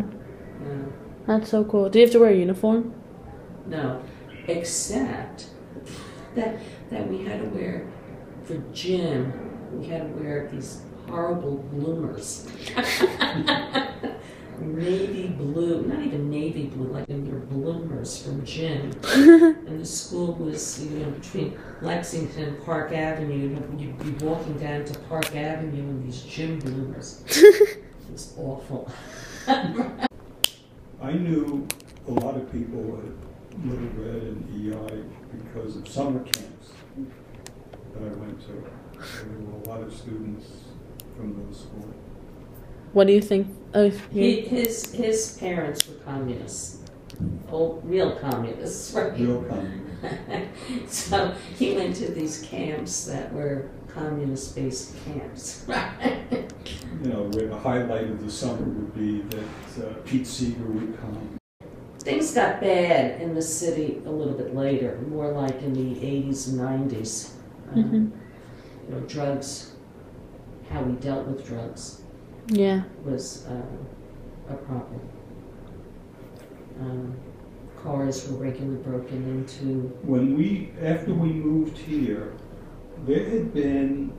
Yeah. 0.61 0.85
That's 1.27 1.49
so 1.49 1.63
cool. 1.63 1.89
Do 1.89 1.99
you 1.99 2.05
have 2.05 2.11
to 2.13 2.19
wear 2.19 2.31
a 2.31 2.35
uniform? 2.35 2.93
No. 3.67 4.03
except 4.47 5.49
that 6.35 6.59
that 6.89 7.07
we 7.07 7.23
had 7.23 7.41
to 7.41 7.47
wear 7.49 7.87
for 8.43 8.57
gym. 8.73 9.33
We 9.73 9.87
had 9.87 10.01
to 10.01 10.21
wear 10.21 10.49
these 10.51 10.81
horrible 11.07 11.57
bloomers. 11.71 12.47
navy 14.59 15.27
blue, 15.27 15.83
not 15.83 15.99
even 15.99 16.29
navy 16.29 16.67
blue, 16.67 16.87
like 16.87 17.09
in 17.09 17.25
their 17.25 17.39
bloomers 17.39 18.21
from 18.23 18.45
gym. 18.45 18.91
and 19.13 19.81
the 19.81 19.85
school 19.85 20.33
was, 20.33 20.85
you 20.85 20.99
know, 20.99 21.11
between 21.11 21.57
Lexington 21.81 22.43
and 22.43 22.65
Park 22.65 22.91
Avenue. 22.91 23.57
You'd 23.77 24.19
be 24.19 24.25
walking 24.25 24.57
down 24.57 24.85
to 24.85 24.99
Park 24.99 25.35
Avenue 25.35 25.81
in 25.81 26.05
these 26.05 26.21
gym 26.21 26.59
bloomers. 26.59 27.23
it 27.27 27.83
was 28.11 28.33
awful. 28.37 28.91
I 29.47 31.11
knew 31.11 31.67
a 32.07 32.11
lot 32.11 32.35
of 32.35 32.51
people 32.51 33.01
at 33.03 33.34
Little 33.63 33.89
Red 33.97 34.21
and 34.21 34.73
EI 34.73 35.03
because 35.37 35.77
of 35.77 35.87
summer 35.87 36.19
camps 36.19 36.71
that 37.93 38.03
I 38.03 38.13
went 38.15 38.39
to. 38.41 38.47
There 38.47 39.39
were 39.39 39.61
a 39.63 39.69
lot 39.69 39.81
of 39.81 39.93
students 39.95 40.47
from 41.15 41.45
those 41.45 41.61
schools. 41.61 41.93
What 42.93 43.07
do 43.07 43.13
you 43.13 43.21
think? 43.21 43.47
Oh, 43.73 43.89
He, 44.11 44.41
his 44.41 44.93
his 44.93 45.37
parents 45.37 45.87
were 45.87 45.95
communists, 45.95 46.79
old 47.51 47.81
real 47.85 48.15
communists, 48.17 48.93
right? 48.95 49.17
Real 49.19 49.43
communist. 49.43 50.87
so 50.87 51.33
he 51.57 51.73
went 51.73 51.95
to 51.97 52.11
these 52.11 52.41
camps 52.41 53.05
that 53.05 53.33
were 53.33 53.69
communist-based 53.87 54.93
camps. 55.05 55.65
Right. 55.75 56.51
You 57.03 57.11
know, 57.11 57.23
where 57.23 57.47
the 57.47 57.57
highlight 57.57 58.05
of 58.09 58.23
the 58.23 58.31
summer 58.31 58.63
would 58.63 58.95
be 58.95 59.21
that 59.21 59.87
uh, 59.87 59.93
Pete 60.05 60.25
Seeger 60.25 60.63
would 60.63 60.97
come. 60.99 61.37
Things 62.05 62.35
got 62.35 62.61
bad 62.61 63.19
in 63.19 63.33
the 63.33 63.41
city 63.41 63.99
a 64.05 64.11
little 64.11 64.35
bit 64.35 64.53
later, 64.55 64.99
more 65.09 65.31
like 65.31 65.59
in 65.63 65.73
the 65.73 65.99
80s 66.05 66.47
and 66.49 66.59
90s. 66.59 67.33
Um, 67.73 67.83
Mhm. 67.83 68.11
You 68.87 68.95
know, 68.95 69.01
drugs, 69.07 69.71
how 70.69 70.83
we 70.83 70.93
dealt 70.97 71.25
with 71.27 71.43
drugs 71.47 72.03
Yeah. 72.49 72.83
was 73.03 73.47
uh, 73.47 74.53
a 74.53 74.55
problem. 74.55 75.01
Um, 76.79 77.13
cars 77.81 78.29
were 78.29 78.37
regularly 78.37 78.77
broken 78.83 79.23
into. 79.27 79.91
When 80.03 80.37
we, 80.37 80.73
after 80.79 81.11
we 81.11 81.29
moved 81.33 81.75
here, 81.79 82.33
there 83.07 83.27
had 83.27 83.51
been 83.51 84.11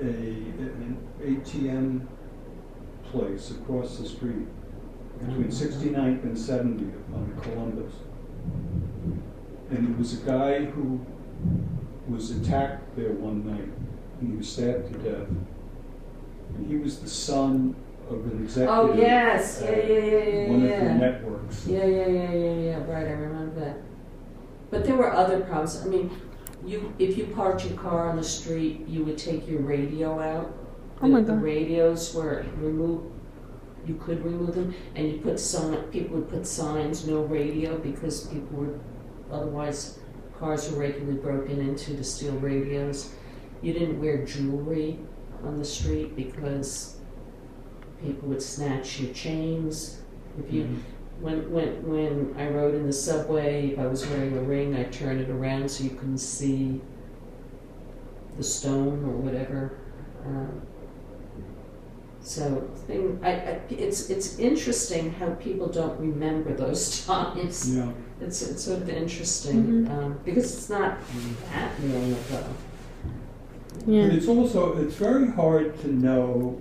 a, 0.00 0.04
an 0.04 0.96
ATM 1.20 2.06
place 3.10 3.50
across 3.50 3.98
the 3.98 4.06
street 4.06 4.46
between 5.20 5.48
69th 5.48 6.22
and 6.22 6.36
70th 6.36 7.14
on 7.14 7.38
Columbus. 7.42 7.92
And 9.70 9.88
there 9.88 9.98
was 9.98 10.14
a 10.20 10.24
guy 10.26 10.64
who 10.64 11.00
was 12.08 12.30
attacked 12.32 12.96
there 12.96 13.12
one 13.12 13.46
night 13.46 13.68
and 14.20 14.30
he 14.30 14.36
was 14.36 14.48
stabbed 14.50 14.92
to 14.92 14.98
death. 14.98 15.28
And 16.56 16.66
he 16.66 16.76
was 16.76 16.98
the 17.00 17.08
son 17.08 17.76
of 18.08 18.24
an 18.26 18.42
executive. 18.42 18.74
Oh, 18.74 18.94
yes. 18.94 19.60
Yeah, 19.62 19.70
at 19.70 19.88
yeah, 19.88 19.98
yeah, 19.98 20.24
yeah, 20.24 20.48
One 20.50 20.62
of 20.64 20.70
yeah. 20.70 20.84
the 20.84 20.94
networks. 20.94 21.66
Yeah, 21.66 21.84
yeah, 21.84 22.06
yeah, 22.06 22.32
yeah, 22.32 22.54
yeah. 22.54 22.76
Right, 22.78 23.06
I 23.06 23.12
remember 23.12 23.60
that. 23.60 23.76
But 24.70 24.84
there 24.84 24.96
were 24.96 25.12
other 25.12 25.40
problems. 25.40 25.82
I 25.84 25.86
mean, 25.88 26.10
you 26.64 26.92
if 26.98 27.16
you 27.16 27.26
parked 27.26 27.64
your 27.64 27.76
car 27.78 28.10
on 28.10 28.16
the 28.16 28.24
street, 28.24 28.86
you 28.86 29.04
would 29.04 29.18
take 29.18 29.48
your 29.48 29.60
radio 29.60 30.20
out. 30.20 30.52
Oh 31.02 31.08
my 31.08 31.20
The- 31.20 31.32
The 31.32 31.38
radios 31.38 32.14
were 32.14 32.44
removed. 32.58 33.12
You 33.86 33.94
could 33.94 34.24
remove 34.24 34.54
them, 34.54 34.74
and 34.94 35.10
you 35.10 35.18
put 35.18 35.40
sign. 35.40 35.76
People 35.84 36.18
would 36.18 36.28
put 36.28 36.46
signs, 36.46 37.06
no 37.06 37.22
radio, 37.22 37.78
because 37.78 38.26
people 38.26 38.58
were 38.58 38.78
otherwise 39.30 39.98
cars 40.38 40.70
were 40.70 40.78
regularly 40.78 41.18
broken 41.18 41.60
into 41.60 41.96
to 41.96 42.02
steal 42.02 42.32
radios. 42.34 43.12
You 43.62 43.74
didn't 43.74 44.00
wear 44.00 44.24
jewelry 44.24 44.98
on 45.44 45.58
the 45.58 45.64
street 45.64 46.16
because 46.16 46.96
people 48.02 48.28
would 48.30 48.42
snatch 48.42 49.00
your 49.00 49.12
chains. 49.12 50.00
If 50.38 50.52
you 50.52 50.82
when, 51.20 51.50
when, 51.52 51.86
when 51.86 52.34
I 52.38 52.48
rode 52.48 52.74
in 52.74 52.86
the 52.86 52.92
subway, 52.92 53.72
if 53.72 53.78
I 53.78 53.86
was 53.86 54.06
wearing 54.06 54.36
a 54.38 54.40
ring, 54.40 54.74
I'd 54.74 54.90
turn 54.90 55.18
it 55.18 55.28
around 55.28 55.70
so 55.70 55.84
you 55.84 55.90
couldn't 55.90 56.18
see 56.18 56.80
the 58.38 58.42
stone 58.42 59.04
or 59.04 59.16
whatever. 59.18 59.78
Um, 60.24 60.62
so 62.22 62.68
thing, 62.86 63.18
I, 63.22 63.30
I, 63.32 63.60
it's, 63.70 64.10
it's 64.10 64.38
interesting 64.38 65.12
how 65.12 65.30
people 65.30 65.68
don't 65.68 65.98
remember 65.98 66.54
those 66.54 67.04
times. 67.06 67.76
Yeah. 67.76 67.90
It's, 68.20 68.42
it's 68.42 68.64
sort 68.64 68.82
of 68.82 68.88
interesting 68.90 69.86
Mhm. 69.86 69.90
um, 69.90 70.20
because 70.24 70.52
it's 70.52 70.68
not 70.68 70.98
that 71.52 71.72
long 71.82 72.12
ago. 72.12 72.44
But 73.86 74.14
it's 74.14 74.28
also, 74.28 74.76
it's 74.78 74.94
very 74.96 75.28
hard 75.30 75.80
to 75.80 75.88
know 75.92 76.60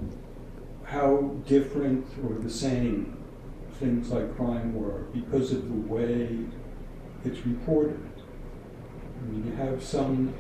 how 0.86 1.36
different 1.45 2.06
or 2.24 2.36
the 2.36 2.50
same 2.50 3.17
things 3.80 4.10
like 4.10 4.36
crime 4.38 4.74
were 4.74 5.04
because 5.13 5.52
of 5.52 5.67
the 5.67 5.93
way 5.93 6.30
it's 7.26 7.45
reported. 7.45 8.00
I 9.22 9.32
mean, 9.32 9.45
you 9.48 9.52
have 9.58 9.84
some 9.84 10.34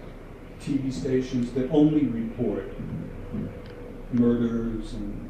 TV 0.61 0.91
stations 0.91 1.51
that 1.51 1.69
only 1.71 2.05
report 2.05 2.71
murders 4.11 4.93
and 4.93 5.29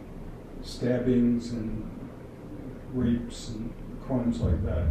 stabbings 0.64 1.52
and 1.52 1.90
rapes 2.94 3.50
and 3.50 3.74
crimes 4.06 4.42
like 4.42 4.64
that. 4.66 4.88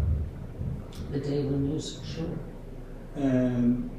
The 1.13 1.21
Daily 1.21 1.57
News, 1.57 2.01
sure. 2.05 2.39
and 3.17 3.91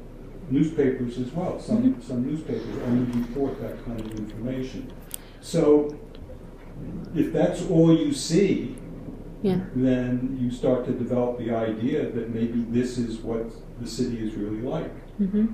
newspapers 0.50 1.18
as 1.18 1.30
well. 1.32 1.58
Some, 1.60 2.00
some 2.02 2.26
newspapers 2.26 2.82
only 2.86 3.20
report 3.20 3.60
that 3.60 3.84
kind 3.84 4.00
of 4.00 4.12
information. 4.18 4.92
So 5.40 5.96
if 7.14 7.32
that's 7.32 7.62
all 7.68 7.96
you 7.96 8.12
see, 8.12 8.76
Yeah. 9.42 9.60
then 9.74 10.36
you 10.40 10.50
start 10.50 10.84
to 10.86 10.92
develop 10.92 11.38
the 11.38 11.50
idea 11.54 12.10
that 12.10 12.30
maybe 12.34 12.64
this 12.70 12.98
is 12.98 13.18
what 13.18 13.50
the 13.80 13.86
city 13.86 14.18
is 14.26 14.34
really 14.34 14.60
like. 14.62 14.92
Mm-hmm. 15.20 15.46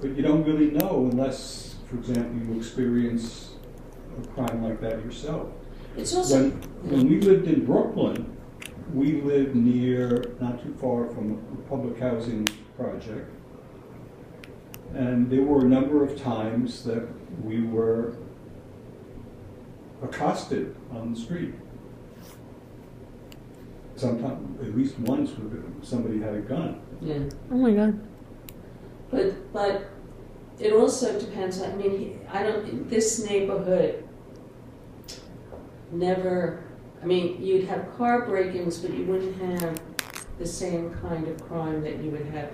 But 0.00 0.16
you 0.16 0.22
don't 0.22 0.44
really 0.44 0.70
know 0.70 1.08
unless, 1.10 1.76
for 1.88 1.96
example, 1.96 2.36
you 2.46 2.58
experience 2.58 3.55
a 4.22 4.26
crime 4.28 4.62
like 4.62 4.80
that 4.80 5.04
yourself. 5.04 5.48
It's 5.96 6.14
also 6.14 6.34
When, 6.42 6.50
when 6.90 7.08
we 7.08 7.20
lived 7.20 7.48
in 7.48 7.64
Brooklyn, 7.64 8.36
we 8.92 9.20
lived 9.22 9.54
near, 9.56 10.34
not 10.40 10.62
too 10.62 10.74
far 10.80 11.08
from 11.08 11.32
a 11.52 11.68
public 11.68 11.98
housing 11.98 12.46
project. 12.76 13.30
And 14.94 15.28
there 15.30 15.42
were 15.42 15.60
a 15.62 15.68
number 15.68 16.04
of 16.04 16.20
times 16.20 16.84
that 16.84 17.06
we 17.42 17.62
were 17.62 18.16
accosted 20.02 20.74
on 20.92 21.12
the 21.14 21.18
street. 21.20 21.54
Sometimes, 23.96 24.60
at 24.60 24.76
least 24.76 24.98
once, 25.00 25.30
somebody 25.82 26.20
had 26.20 26.34
a 26.34 26.40
gun. 26.40 26.80
yeah. 27.00 27.20
Oh 27.50 27.56
my 27.56 27.72
god. 27.72 27.98
But 29.10 29.52
but 29.52 29.88
it 30.58 30.72
also 30.72 31.18
depends. 31.18 31.62
I 31.62 31.74
mean, 31.74 32.20
I 32.30 32.42
don't. 32.42 32.90
This 32.90 33.24
neighborhood 33.24 34.05
never. 35.92 36.64
I 37.02 37.06
mean, 37.06 37.42
you'd 37.42 37.64
have 37.64 37.96
car 37.96 38.26
break-ins, 38.26 38.78
but 38.78 38.92
you 38.92 39.04
wouldn't 39.04 39.40
have 39.60 39.80
the 40.38 40.46
same 40.46 40.92
kind 40.94 41.28
of 41.28 41.42
crime 41.46 41.82
that 41.82 41.98
you 42.02 42.10
would 42.10 42.26
have 42.26 42.50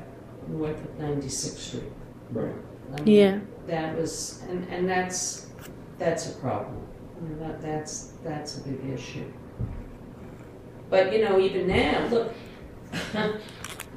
north 0.49 0.83
of 0.85 0.91
96th 0.99 1.59
Street. 1.59 1.93
Right. 2.31 2.55
I 2.93 3.01
mean, 3.01 3.07
Yeah. 3.07 3.41
That 3.69 3.97
was, 3.97 4.43
and 4.49 4.69
and 4.71 4.89
that's 4.89 5.47
that's 5.97 6.31
a 6.31 6.35
problem. 6.41 6.85
I 7.17 7.29
mean, 7.29 7.39
that 7.39 7.63
that's 7.63 8.13
that's 8.25 8.59
a 8.59 8.61
big 8.63 8.85
issue. 8.93 9.25
But 10.91 11.13
you 11.13 11.25
know, 11.25 11.39
even 11.39 11.69
now, 11.69 12.07
look. 12.09 12.33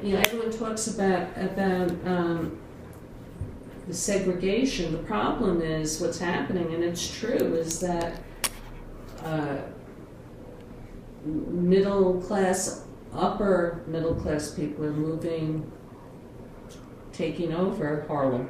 you 0.04 0.14
know, 0.14 0.20
everyone 0.20 0.52
talks 0.52 0.88
about 0.88 1.28
about 1.36 1.90
um, 2.06 2.60
the 3.88 3.94
segregation. 3.94 4.92
The 4.92 5.00
problem 5.00 5.62
is 5.62 6.00
what's 6.00 6.20
happening, 6.20 6.74
and 6.74 6.84
it's 6.84 7.08
true, 7.20 7.56
is 7.56 7.80
that 7.80 8.22
uh, 9.26 9.58
middle 11.26 12.22
class, 12.22 12.86
upper 13.14 13.84
middle 13.88 14.16
class 14.16 14.52
people 14.52 14.86
are 14.86 14.94
moving, 14.94 15.72
taking 17.12 17.54
over 17.54 18.06
Harlem. 18.08 18.50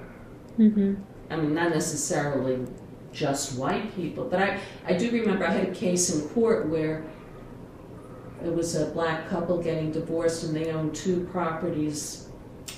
Mm-hmm. 0.60 0.96
I 1.30 1.36
mean, 1.38 1.54
not 1.54 1.70
necessarily 1.70 2.66
just 3.12 3.58
white 3.58 3.96
people, 3.96 4.26
but 4.26 4.42
I, 4.42 4.60
I 4.86 4.94
do 4.94 5.10
remember 5.12 5.48
I 5.48 5.52
had 5.52 5.70
a 5.70 5.74
case 5.74 6.14
in 6.14 6.28
court 6.30 6.68
where 6.68 7.06
it 8.44 8.54
was 8.54 8.76
a 8.76 8.88
black 8.88 9.30
couple 9.30 9.62
getting 9.62 9.92
divorced 9.92 10.44
and 10.44 10.56
they 10.56 10.72
owned 10.72 10.94
two 10.94 11.26
properties 11.32 12.28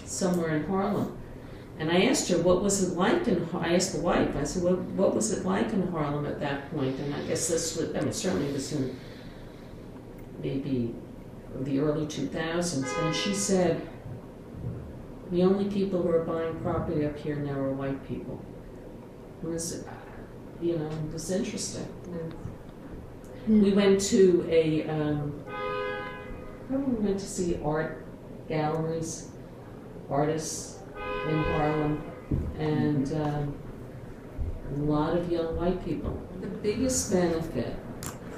somewhere 0.05 0.55
in 0.55 0.65
Harlem. 0.65 1.16
And 1.79 1.91
I 1.91 2.05
asked 2.05 2.29
her, 2.29 2.41
what 2.41 2.63
was 2.63 2.83
it 2.83 2.97
like 2.97 3.27
in, 3.27 3.47
I 3.53 3.75
asked 3.75 3.93
the 3.93 4.01
wife, 4.01 4.35
I 4.35 4.43
said, 4.43 4.63
what, 4.63 4.79
what 4.79 5.13
was 5.13 5.31
it 5.31 5.45
like 5.45 5.71
in 5.73 5.87
Harlem 5.89 6.25
at 6.25 6.39
that 6.39 6.71
point? 6.71 6.99
And 6.99 7.13
I 7.13 7.21
guess 7.27 7.47
this 7.47 7.77
was, 7.77 7.95
I 7.95 8.01
mean, 8.01 8.13
certainly 8.13 8.51
was 8.51 8.73
in 8.73 8.99
maybe 10.41 10.95
the 11.61 11.79
early 11.79 12.07
2000s, 12.07 13.05
and 13.05 13.15
she 13.15 13.33
said 13.33 13.87
the 15.31 15.43
only 15.43 15.65
people 15.65 16.01
who 16.01 16.09
are 16.09 16.23
buying 16.23 16.59
property 16.61 17.05
up 17.05 17.17
here 17.17 17.35
now 17.35 17.59
are 17.59 17.73
white 17.73 18.07
people. 18.07 18.43
It 19.43 19.47
was, 19.47 19.83
you 20.59 20.77
know, 20.79 20.87
it 20.87 21.13
was 21.13 21.29
interesting. 21.29 21.87
We 23.47 23.71
went 23.73 24.01
to 24.01 24.47
a, 24.49 24.87
um, 24.89 25.43
we 26.69 26.77
went 26.77 27.19
to 27.19 27.25
see 27.25 27.59
art 27.63 28.03
galleries, 28.47 29.29
artists 30.09 30.76
in 31.27 31.43
Harlem, 31.43 32.01
and 32.59 33.13
um, 33.13 33.55
a 34.75 34.79
lot 34.79 35.17
of 35.17 35.31
young 35.31 35.55
white 35.55 35.83
people. 35.85 36.21
The 36.41 36.47
biggest 36.47 37.11
benefit 37.11 37.75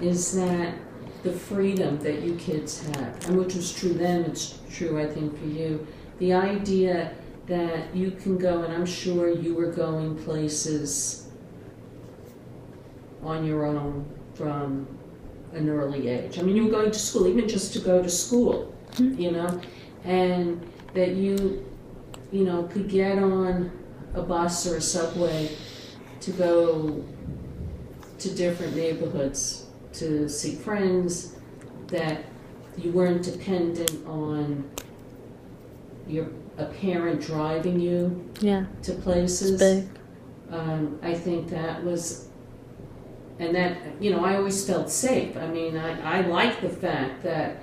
is 0.02 0.34
that 0.36 0.76
the 1.24 1.32
freedom 1.32 2.00
that 2.00 2.22
you 2.22 2.36
kids 2.36 2.86
have, 2.88 3.28
and 3.28 3.38
which 3.38 3.56
was 3.56 3.74
true 3.74 3.94
then, 3.94 4.24
it's 4.26 4.60
true, 4.72 5.00
I 5.00 5.06
think, 5.06 5.38
for 5.38 5.48
you. 5.48 5.86
The 6.20 6.34
idea 6.34 7.14
that 7.48 7.96
you 7.96 8.12
can 8.12 8.38
go, 8.38 8.64
and 8.64 8.74
I'm 8.74 8.86
sure 8.86 9.30
you 9.30 9.56
were 9.56 9.72
going 9.72 10.16
places 10.24 11.30
on 13.24 13.46
your 13.46 13.66
own 13.66 14.06
from 14.34 14.88
an 15.54 15.68
early 15.68 16.08
age. 16.08 16.40
I 16.40 16.44
mean, 16.44 16.56
you 16.56 16.66
were 16.66 16.72
going 16.72 16.92
to 16.92 17.00
school, 17.00 17.28
even 17.28 17.48
just 17.50 17.74
to 17.74 17.80
go 17.80 18.02
to 18.02 18.10
school, 18.10 18.74
you 18.98 19.32
know, 19.32 19.60
and 20.04 20.66
that 20.94 21.16
you, 21.16 21.66
you 22.32 22.44
know, 22.46 22.64
could 22.64 22.90
get 22.90 23.18
on 23.18 23.72
a 24.14 24.22
bus 24.22 24.68
or 24.68 24.78
a 24.78 24.82
subway 24.82 25.50
to 26.22 26.32
go 26.32 27.04
to 28.20 28.36
different 28.36 28.76
neighborhoods 28.76 29.66
to 29.94 30.28
see 30.30 30.56
friends, 30.56 31.36
that 31.88 32.24
you 32.78 32.92
weren't 32.92 33.24
dependent 33.24 34.06
on 34.06 34.70
your 36.08 36.28
a 36.58 36.66
parent 36.66 37.22
driving 37.22 37.80
you 37.80 38.30
Yeah. 38.42 38.66
to 38.84 38.94
places. 38.94 39.86
Um, 40.52 41.00
I 41.02 41.14
think 41.14 41.50
that 41.50 41.84
was, 41.86 42.28
and 43.40 43.56
that, 43.56 43.78
you 44.02 44.12
know, 44.12 44.26
I 44.26 44.36
always 44.36 44.68
felt 44.68 44.90
safe. 44.90 45.38
I 45.38 45.48
mean, 45.48 45.78
I, 45.78 46.18
I 46.20 46.28
like 46.28 46.60
the 46.62 46.68
fact 46.70 47.24
that 47.24 47.62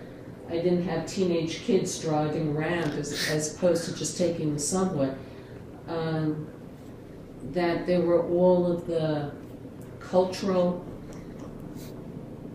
I 0.48 0.52
didn't 0.52 0.84
have 0.84 1.06
teenage 1.06 1.62
kids 1.62 1.98
driving 1.98 2.56
around 2.56 2.92
as, 2.92 3.28
as 3.30 3.54
opposed 3.54 3.84
to 3.86 3.96
just 3.96 4.16
taking 4.16 4.54
the 4.54 4.60
subway. 4.60 5.14
Um, 5.88 6.48
that 7.52 7.86
there 7.86 8.00
were 8.00 8.26
all 8.28 8.70
of 8.70 8.86
the 8.86 9.32
cultural 10.00 10.84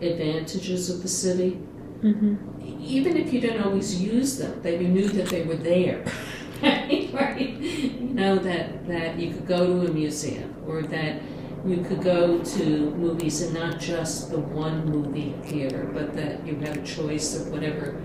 advantages 0.00 0.90
of 0.90 1.02
the 1.02 1.08
city. 1.08 1.60
Mm-hmm. 2.02 2.80
Even 2.82 3.16
if 3.16 3.32
you 3.32 3.40
didn't 3.40 3.62
always 3.62 4.00
use 4.00 4.38
them, 4.38 4.60
that 4.62 4.80
you 4.80 4.88
knew 4.88 5.08
that 5.08 5.28
they 5.28 5.42
were 5.42 5.56
there. 5.56 6.04
right? 6.62 7.58
You 7.60 8.14
know, 8.14 8.36
that, 8.36 8.86
that 8.88 9.18
you 9.18 9.32
could 9.32 9.46
go 9.46 9.66
to 9.66 9.90
a 9.90 9.92
museum 9.92 10.54
or 10.66 10.82
that 10.82 11.20
you 11.64 11.84
could 11.84 12.02
go 12.02 12.42
to 12.42 12.90
movies 12.90 13.42
and 13.42 13.54
not 13.54 13.78
just 13.78 14.30
the 14.30 14.38
one 14.38 14.84
movie 14.86 15.34
theater, 15.44 15.88
but 15.92 16.12
that 16.14 16.44
you 16.44 16.56
had 16.56 16.78
a 16.78 16.82
choice 16.82 17.36
of 17.36 17.48
whatever 17.52 18.00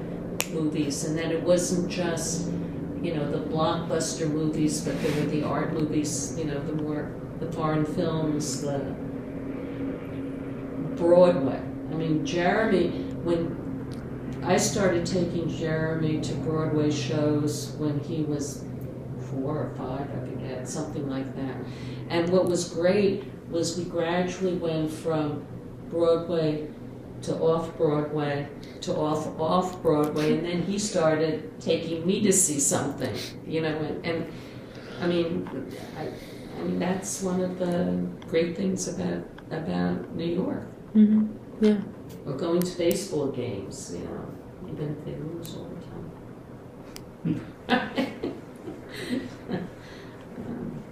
movies 0.52 1.06
and 1.06 1.18
that 1.18 1.32
it 1.32 1.42
wasn't 1.42 1.90
just, 1.90 2.48
you 3.02 3.16
know, 3.16 3.30
the 3.32 3.40
blockbuster 3.50 4.30
movies, 4.32 4.82
but 4.82 5.02
there 5.02 5.12
were 5.16 5.32
the 5.32 5.44
art 5.44 5.74
movies, 5.74 6.38
you 6.38 6.46
know, 6.46 6.60
the 6.60 6.84
more, 6.84 7.12
the 7.40 7.52
foreign 7.52 7.86
films, 7.86 8.62
the 8.62 8.80
Broadway. 10.96 11.60
I 11.92 11.96
mean, 11.96 12.26
Jeremy, 12.26 12.90
when 13.24 13.56
I 14.44 14.58
started 14.58 15.06
taking 15.06 15.50
Jeremy 15.50 16.22
to 16.22 16.34
Broadway 16.36 16.92
shows 16.92 17.72
when 17.78 18.00
he 18.02 18.22
was 18.24 18.64
four 19.32 19.58
or 19.58 19.76
five, 19.76 20.08
I 20.10 20.28
forget, 20.28 20.70
something 20.70 21.10
like 21.10 21.36
that. 21.36 21.56
And 22.10 22.30
what 22.30 22.46
was 22.46 22.70
great 22.70 23.26
was 23.50 23.78
we 23.78 23.86
gradually 23.86 24.56
went 24.56 24.92
from 24.92 25.46
Broadway 25.90 26.68
to 27.24 27.36
off 27.38 27.76
Broadway 27.78 28.48
to 28.82 28.96
off 28.96 29.28
off 29.40 29.82
Broadway, 29.82 30.38
and 30.38 30.46
then 30.46 30.62
he 30.62 30.78
started 30.78 31.60
taking 31.60 32.06
me 32.06 32.22
to 32.22 32.32
see 32.32 32.60
something, 32.60 33.16
you 33.46 33.62
know. 33.62 33.76
And, 33.76 34.06
and 34.06 34.34
I 35.02 35.08
mean, 35.08 35.50
I, 35.98 36.10
I 36.60 36.64
mean 36.64 36.80
that's 36.80 37.22
one 37.24 37.42
of 37.42 37.58
the 37.60 38.08
great 38.28 38.56
things 38.56 38.88
about 38.88 39.24
about 39.52 40.14
New 40.16 40.26
York. 40.26 40.68
Mm-hmm. 40.96 41.66
Yeah. 41.66 41.82
Or 42.26 42.34
going 42.34 42.62
to 42.62 42.78
baseball 42.78 43.28
games, 43.28 43.94
you 43.94 44.04
know, 44.06 44.26
even 44.70 44.96
if 44.96 45.06
they 45.06 45.16
lose 45.16 45.56
all 45.56 45.70
the 45.70 45.82
time. 47.34 48.34
Um, 50.38 50.84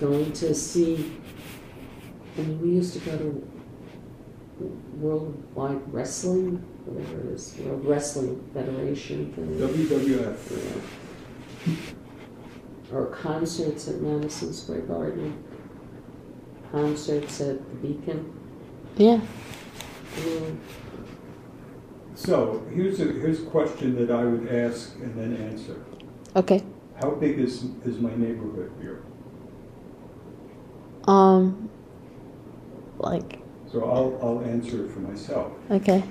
going 0.00 0.32
to 0.32 0.54
see, 0.54 1.12
I 2.36 2.40
mean, 2.40 2.60
we 2.60 2.70
used 2.70 2.94
to 2.94 3.00
go 3.00 3.18
to 3.18 3.50
Worldwide 4.96 5.92
Wrestling, 5.92 6.56
whatever 6.86 7.20
it 7.20 7.34
is, 7.34 7.54
World 7.58 7.84
Wrestling 7.84 8.50
Federation 8.54 9.32
thing. 9.32 9.46
WWF. 9.58 10.36
Yeah. 11.66 11.74
Or 12.92 13.06
concerts 13.06 13.88
at 13.88 14.00
Madison 14.00 14.52
Square 14.52 14.82
Garden, 14.82 15.44
concerts 16.72 17.40
at 17.40 17.58
the 17.58 17.76
Beacon. 17.76 18.32
Yeah. 18.96 19.20
I 20.16 20.24
mean, 20.24 20.60
So 22.14 22.66
here's 22.74 23.00
a, 23.00 23.04
here's 23.04 23.40
a 23.42 23.46
question 23.46 23.94
that 23.96 24.10
I 24.10 24.24
would 24.24 24.48
ask 24.48 24.96
and 24.96 25.14
then 25.16 25.36
answer. 25.36 25.76
Okay. 26.34 26.64
How 27.00 27.10
big 27.12 27.38
is, 27.38 27.64
is 27.84 27.98
my 27.98 28.14
neighborhood 28.16 28.72
here? 28.80 29.04
Um. 31.06 31.68
Like. 32.98 33.38
So 33.72 33.84
I'll, 33.84 34.18
I'll 34.20 34.44
answer 34.44 34.84
it 34.84 34.90
for 34.92 34.98
myself. 35.00 35.52
Okay. 35.70 36.02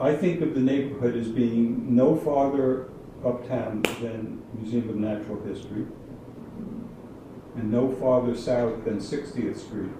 I 0.00 0.14
think 0.14 0.40
of 0.40 0.54
the 0.54 0.60
neighborhood 0.60 1.16
as 1.16 1.28
being 1.28 1.94
no 1.94 2.16
farther 2.16 2.88
uptown 3.24 3.82
than 4.00 4.42
Museum 4.54 4.88
of 4.88 4.96
Natural 4.96 5.40
History 5.44 5.86
and 7.56 7.70
no 7.72 7.90
farther 7.96 8.36
south 8.36 8.84
than 8.84 8.98
60th 8.98 9.56
Street. 9.58 9.90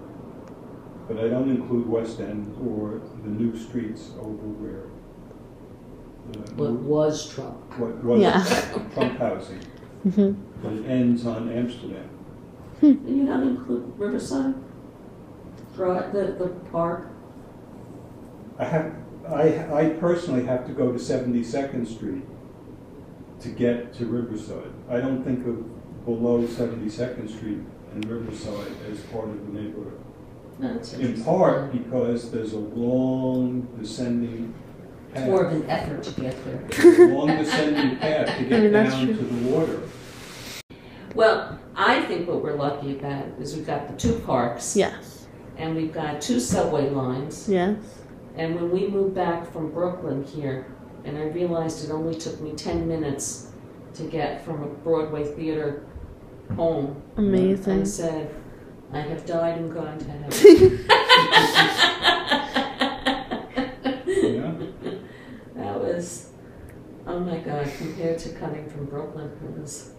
But 1.07 1.17
I 1.19 1.27
don't 1.27 1.49
include 1.49 1.87
West 1.87 2.19
End 2.19 2.55
or 2.65 3.01
the 3.23 3.29
new 3.29 3.57
streets 3.57 4.11
over 4.19 4.29
where 4.31 4.83
the- 6.31 6.53
what 6.55 6.71
was 6.73 7.29
Trump? 7.33 7.57
what 7.79 8.01
was 8.03 8.21
Yeah. 8.21 8.43
Trump 8.93 9.17
housing, 9.17 9.59
Mm-hmm. 10.07 10.33
but 10.63 10.73
it 10.73 10.85
ends 10.85 11.25
on 11.25 11.49
Amsterdam. 11.51 12.09
And 12.81 13.07
you 13.17 13.23
not 13.23 13.43
include 13.43 13.93
Riverside? 13.97 14.55
Drive, 15.75 16.13
the, 16.13 16.35
the 16.37 16.47
park? 16.71 17.07
I 18.57 18.65
have, 18.65 18.93
I, 19.27 19.67
I 19.73 19.89
personally 19.99 20.45
have 20.45 20.65
to 20.67 20.73
go 20.73 20.91
to 20.91 20.97
72nd 20.97 21.87
Street 21.87 22.23
to 23.41 23.49
get 23.49 23.93
to 23.95 24.05
Riverside. 24.05 24.71
I 24.89 24.99
don't 24.99 25.23
think 25.23 25.45
of 25.47 26.05
below 26.05 26.43
72nd 26.43 27.29
Street 27.29 27.59
and 27.93 28.05
Riverside 28.05 28.71
as 28.91 28.99
part 29.03 29.29
of 29.29 29.45
the 29.53 29.61
neighborhood. 29.61 29.99
No, 30.59 30.73
it's 30.75 30.93
In 30.93 31.23
part 31.23 31.71
because 31.71 32.31
there's 32.31 32.51
a 32.53 32.57
long 32.59 33.61
descending 33.79 34.53
It's 35.15 35.25
more 35.25 35.45
of 35.45 35.67
path. 35.67 35.87
an 35.87 35.91
effort 35.93 36.03
to 36.03 36.21
get 36.21 36.45
there. 36.45 36.63
There's 36.69 36.99
a 36.99 37.05
long 37.15 37.27
descending 37.27 37.97
path 37.97 38.27
to 38.27 38.33
I 38.39 38.43
get 38.43 38.61
mean, 38.63 38.71
down 38.73 39.07
to 39.07 39.13
the 39.13 39.49
water. 39.49 39.81
Well, 41.15 41.58
I 41.81 42.01
think 42.01 42.27
what 42.27 42.43
we're 42.43 42.55
lucky 42.57 42.97
about 42.99 43.25
is 43.39 43.55
we've 43.55 43.65
got 43.65 43.87
the 43.87 43.95
two 43.95 44.19
parks. 44.19 44.75
Yes. 44.75 45.27
And 45.55 45.77
we've 45.77 45.93
got 45.93 46.21
two 46.21 46.39
subway 46.41 46.89
lines. 46.89 47.47
Yes. 47.47 47.77
And 48.35 48.55
when 48.55 48.69
we 48.69 48.87
moved 48.87 49.15
back 49.15 49.49
from 49.53 49.71
Brooklyn 49.71 50.25
here, 50.25 50.75
and 51.05 51.17
I 51.17 51.23
realized 51.23 51.85
it 51.85 51.91
only 51.91 52.15
took 52.15 52.41
me 52.41 52.51
ten 52.51 52.85
minutes 52.85 53.53
to 53.93 54.03
get 54.03 54.43
from 54.43 54.61
a 54.61 54.67
Broadway 54.67 55.23
theater 55.23 55.85
home, 56.55 57.01
Amazing. 57.15 57.81
I 57.81 57.83
said, 57.85 58.35
I 58.91 58.99
have 58.99 59.25
died 59.25 59.57
and 59.57 59.73
gone 59.73 59.97
to 59.99 60.05
heaven. 60.05 60.85
Yeah? 64.05 64.51
That 65.55 65.79
was, 65.79 66.31
oh 67.07 67.19
my 67.19 67.37
God, 67.37 67.71
compared 67.77 68.19
to 68.19 68.29
coming 68.33 68.69
from 68.69 68.85
Brooklyn, 68.85 69.31
it 69.43 69.59
was, 69.61 69.93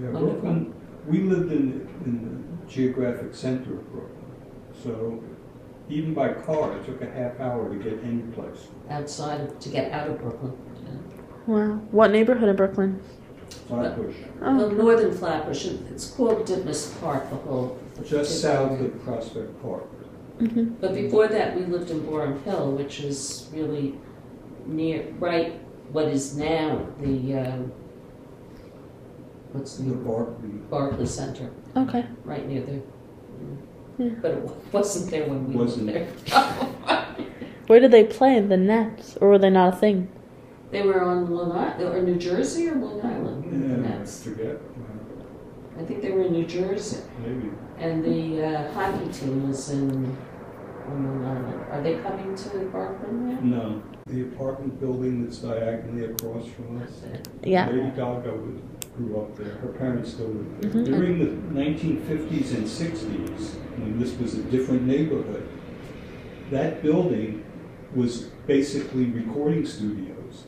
Yeah, 0.00 0.10
Wonderful. 0.10 0.40
Brooklyn, 0.40 0.74
we 1.06 1.18
lived 1.20 1.52
in, 1.52 1.88
in 2.04 2.12
the 2.64 2.66
geographic 2.72 3.34
center 3.34 3.74
of 3.74 3.92
Brooklyn. 3.92 4.16
So 4.82 5.22
even 5.88 6.14
by 6.14 6.32
car, 6.32 6.76
it 6.76 6.86
took 6.86 7.02
a 7.02 7.10
half 7.10 7.38
hour 7.40 7.68
to 7.68 7.76
get 7.82 8.02
any 8.04 8.22
place. 8.34 8.68
outside, 8.88 9.60
to 9.60 9.68
get 9.68 9.92
out 9.92 10.08
of 10.08 10.18
Brooklyn. 10.20 10.52
Wow. 11.46 11.80
What 11.90 12.10
neighborhood 12.12 12.48
in 12.48 12.56
Brooklyn? 12.56 13.00
Flatbush, 13.66 14.14
Well, 14.40 14.64
Oh. 14.64 14.70
northern 14.70 15.12
Flatbush, 15.12 15.66
it's 15.92 16.10
called 16.10 16.44
Ditmas 16.46 16.98
Park, 17.00 17.28
the 17.30 17.36
whole. 17.36 17.76
the 17.96 18.04
just 18.04 18.40
south 18.40 18.72
area. 18.72 18.84
of 18.86 19.04
Prospect 19.04 19.60
Park. 19.62 19.82
Mhm. 20.40 20.74
But 20.80 20.94
before 20.94 21.26
that, 21.28 21.56
we 21.56 21.64
lived 21.66 21.90
in 21.90 22.00
Boerum 22.00 22.40
Hill, 22.44 22.72
which 22.72 23.02
is 23.02 23.48
really 23.52 23.98
near, 24.66 25.04
right, 25.18 25.52
what 25.92 26.06
is 26.06 26.36
now 26.38 26.86
the, 27.00 27.34
um, 27.36 27.72
what's 29.52 29.76
The 29.76 29.84
the 29.90 29.94
Barclay. 29.96 30.48
Barclay 30.70 31.06
Center, 31.06 31.50
Okay. 31.76 32.04
right 32.24 32.46
near 32.48 32.62
there. 32.62 32.80
Yeah. 33.98 34.14
But 34.22 34.30
it 34.32 34.50
wasn't 34.72 35.10
there 35.10 35.28
when 35.28 35.48
we 35.48 35.56
Wasn't. 35.56 35.86
there. 35.86 36.06
Where 37.66 37.80
did 37.80 37.90
they 37.92 38.04
play? 38.04 38.40
The 38.40 38.56
Nets, 38.56 39.16
or 39.20 39.28
were 39.28 39.38
they 39.38 39.50
not 39.50 39.74
a 39.74 39.76
thing? 39.76 40.08
They 40.70 40.82
were 40.82 41.02
on 41.02 41.30
Long 41.30 41.52
Island, 41.52 41.82
or 41.82 42.02
New 42.02 42.16
Jersey 42.16 42.68
or 42.68 42.74
Long 42.76 43.00
Island? 43.04 43.44
the 43.44 43.68
Yeah, 43.68 43.74
I 43.94 43.98
Nets. 43.98 44.24
forget, 44.24 44.56
uh, 44.56 45.80
I 45.80 45.84
think 45.84 46.02
they 46.02 46.10
were 46.10 46.22
in 46.22 46.32
New 46.32 46.46
Jersey. 46.46 47.02
maybe. 47.24 47.50
And 47.78 48.04
the 48.04 48.44
uh, 48.44 48.72
hockey 48.72 49.08
team 49.12 49.48
was 49.48 49.70
in 49.70 50.16
on 50.88 51.04
Long 51.04 51.24
Island. 51.24 51.64
Are 51.70 51.82
they 51.82 51.96
coming 51.98 52.34
to 52.34 52.58
Barclay 52.72 53.12
now? 53.12 53.40
No, 53.42 53.82
the 54.06 54.22
apartment 54.22 54.80
building 54.80 55.24
that's 55.24 55.38
diagonally 55.38 56.06
across 56.06 56.46
from 56.48 56.82
us. 56.82 56.90
Yeah. 57.44 57.68
Lady 57.68 57.90
Gaga 57.90 58.32
was, 58.34 58.60
grew 58.96 59.20
up 59.20 59.36
there. 59.36 59.54
Her 59.56 59.68
parents 59.68 60.12
still 60.12 60.26
live 60.28 60.60
there. 60.60 60.70
Mhm. 60.70 60.84
During 60.86 61.18
the 61.18 61.54
1950s 61.60 62.52
and 62.54 62.66
60s, 62.66 63.54
when 63.78 63.98
this 63.98 64.18
was 64.18 64.34
a 64.34 64.42
different 64.42 64.86
neighborhood, 64.86 65.42
that 66.50 66.82
building 66.82 67.42
was 67.94 68.24
basically 68.46 69.06
recording 69.06 69.64
studios. 69.66 70.44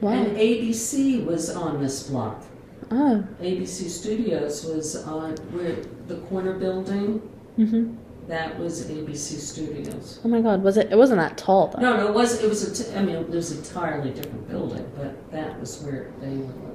Wow. 0.00 0.12
And 0.12 0.36
ABC 0.36 1.24
was 1.24 1.50
on 1.54 1.80
this 1.82 2.08
block. 2.08 2.42
Oh. 2.90 3.24
ABC 3.40 3.88
Studios 3.88 4.64
was 4.66 4.96
on 5.06 5.30
where 5.52 5.76
the 6.06 6.16
corner 6.28 6.52
building. 6.58 7.22
Mhm. 7.58 7.94
That 8.28 8.58
was 8.58 8.84
ABC 8.90 9.36
Studios. 9.38 10.20
Oh 10.24 10.28
my 10.28 10.40
God. 10.42 10.62
Was 10.62 10.76
it? 10.76 10.88
It 10.90 10.96
wasn't 10.98 11.20
that 11.20 11.38
tall 11.38 11.68
though. 11.74 11.80
No, 11.80 11.96
no, 11.96 12.08
it 12.08 12.14
was. 12.14 12.42
It 12.42 12.48
was. 12.48 12.62
A 12.80 12.84
t- 12.84 12.96
I 12.98 13.02
mean, 13.02 13.16
it 13.16 13.30
was 13.30 13.52
an 13.52 13.58
entirely 13.58 14.10
different 14.10 14.48
building, 14.50 14.84
but 14.96 15.14
that 15.30 15.58
was 15.60 15.82
where 15.82 16.08
they 16.20 16.28
were 16.28 16.44
located. 16.44 16.73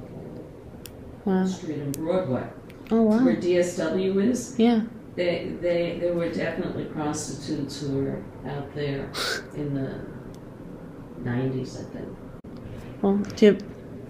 Wow. 1.24 1.44
Street 1.46 1.78
and 1.78 1.96
Broadway, 1.96 2.46
Oh 2.90 3.02
wow. 3.02 3.24
where 3.24 3.36
DSW 3.36 4.24
is. 4.30 4.54
Yeah. 4.58 4.82
They, 5.16 5.54
they, 5.60 5.98
there 6.00 6.14
were 6.14 6.30
definitely 6.32 6.84
prostitutes 6.84 7.80
who 7.80 7.98
were 8.04 8.22
out 8.46 8.74
there 8.74 9.10
in 9.54 9.74
the 9.74 10.00
nineties, 11.22 11.78
I 11.78 11.82
think. 11.92 12.08
Well, 13.02 13.16
do 13.36 13.46
you, 13.46 13.52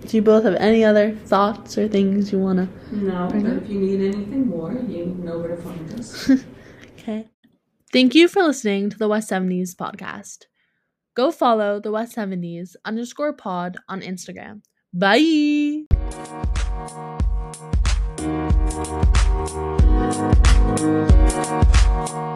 do 0.07 0.17
you 0.17 0.23
both 0.23 0.45
have 0.45 0.55
any 0.57 0.85
other 0.85 1.15
thoughts 1.15 1.77
or 1.79 1.89
things 1.89 2.31
you 2.33 2.39
wanna? 2.39 2.69
No, 2.93 3.29
but 3.33 3.43
it. 3.45 3.63
if 3.63 3.69
you 3.69 3.81
need 3.81 4.15
anything 4.15 4.47
more, 4.49 4.73
you 4.73 5.07
know 5.07 5.39
where 5.39 5.57
to 5.57 5.63
find 5.63 5.93
us. 5.99 6.31
Okay. 7.01 7.29
Thank 7.93 8.15
you 8.15 8.29
for 8.29 8.43
listening 8.43 8.91
to 8.91 8.99
the 8.99 9.09
West 9.09 9.31
70s 9.31 9.75
podcast. 9.75 10.45
Go 11.17 11.31
follow 11.33 11.81
the 11.81 11.91
West 11.91 12.15
70s 12.15 12.77
underscore 12.85 13.33
pod 13.33 13.79
on 13.89 14.03
Instagram. 14.03 14.61
Bye. 14.93 15.87
Thank 18.83 19.21
you. 22.11 22.30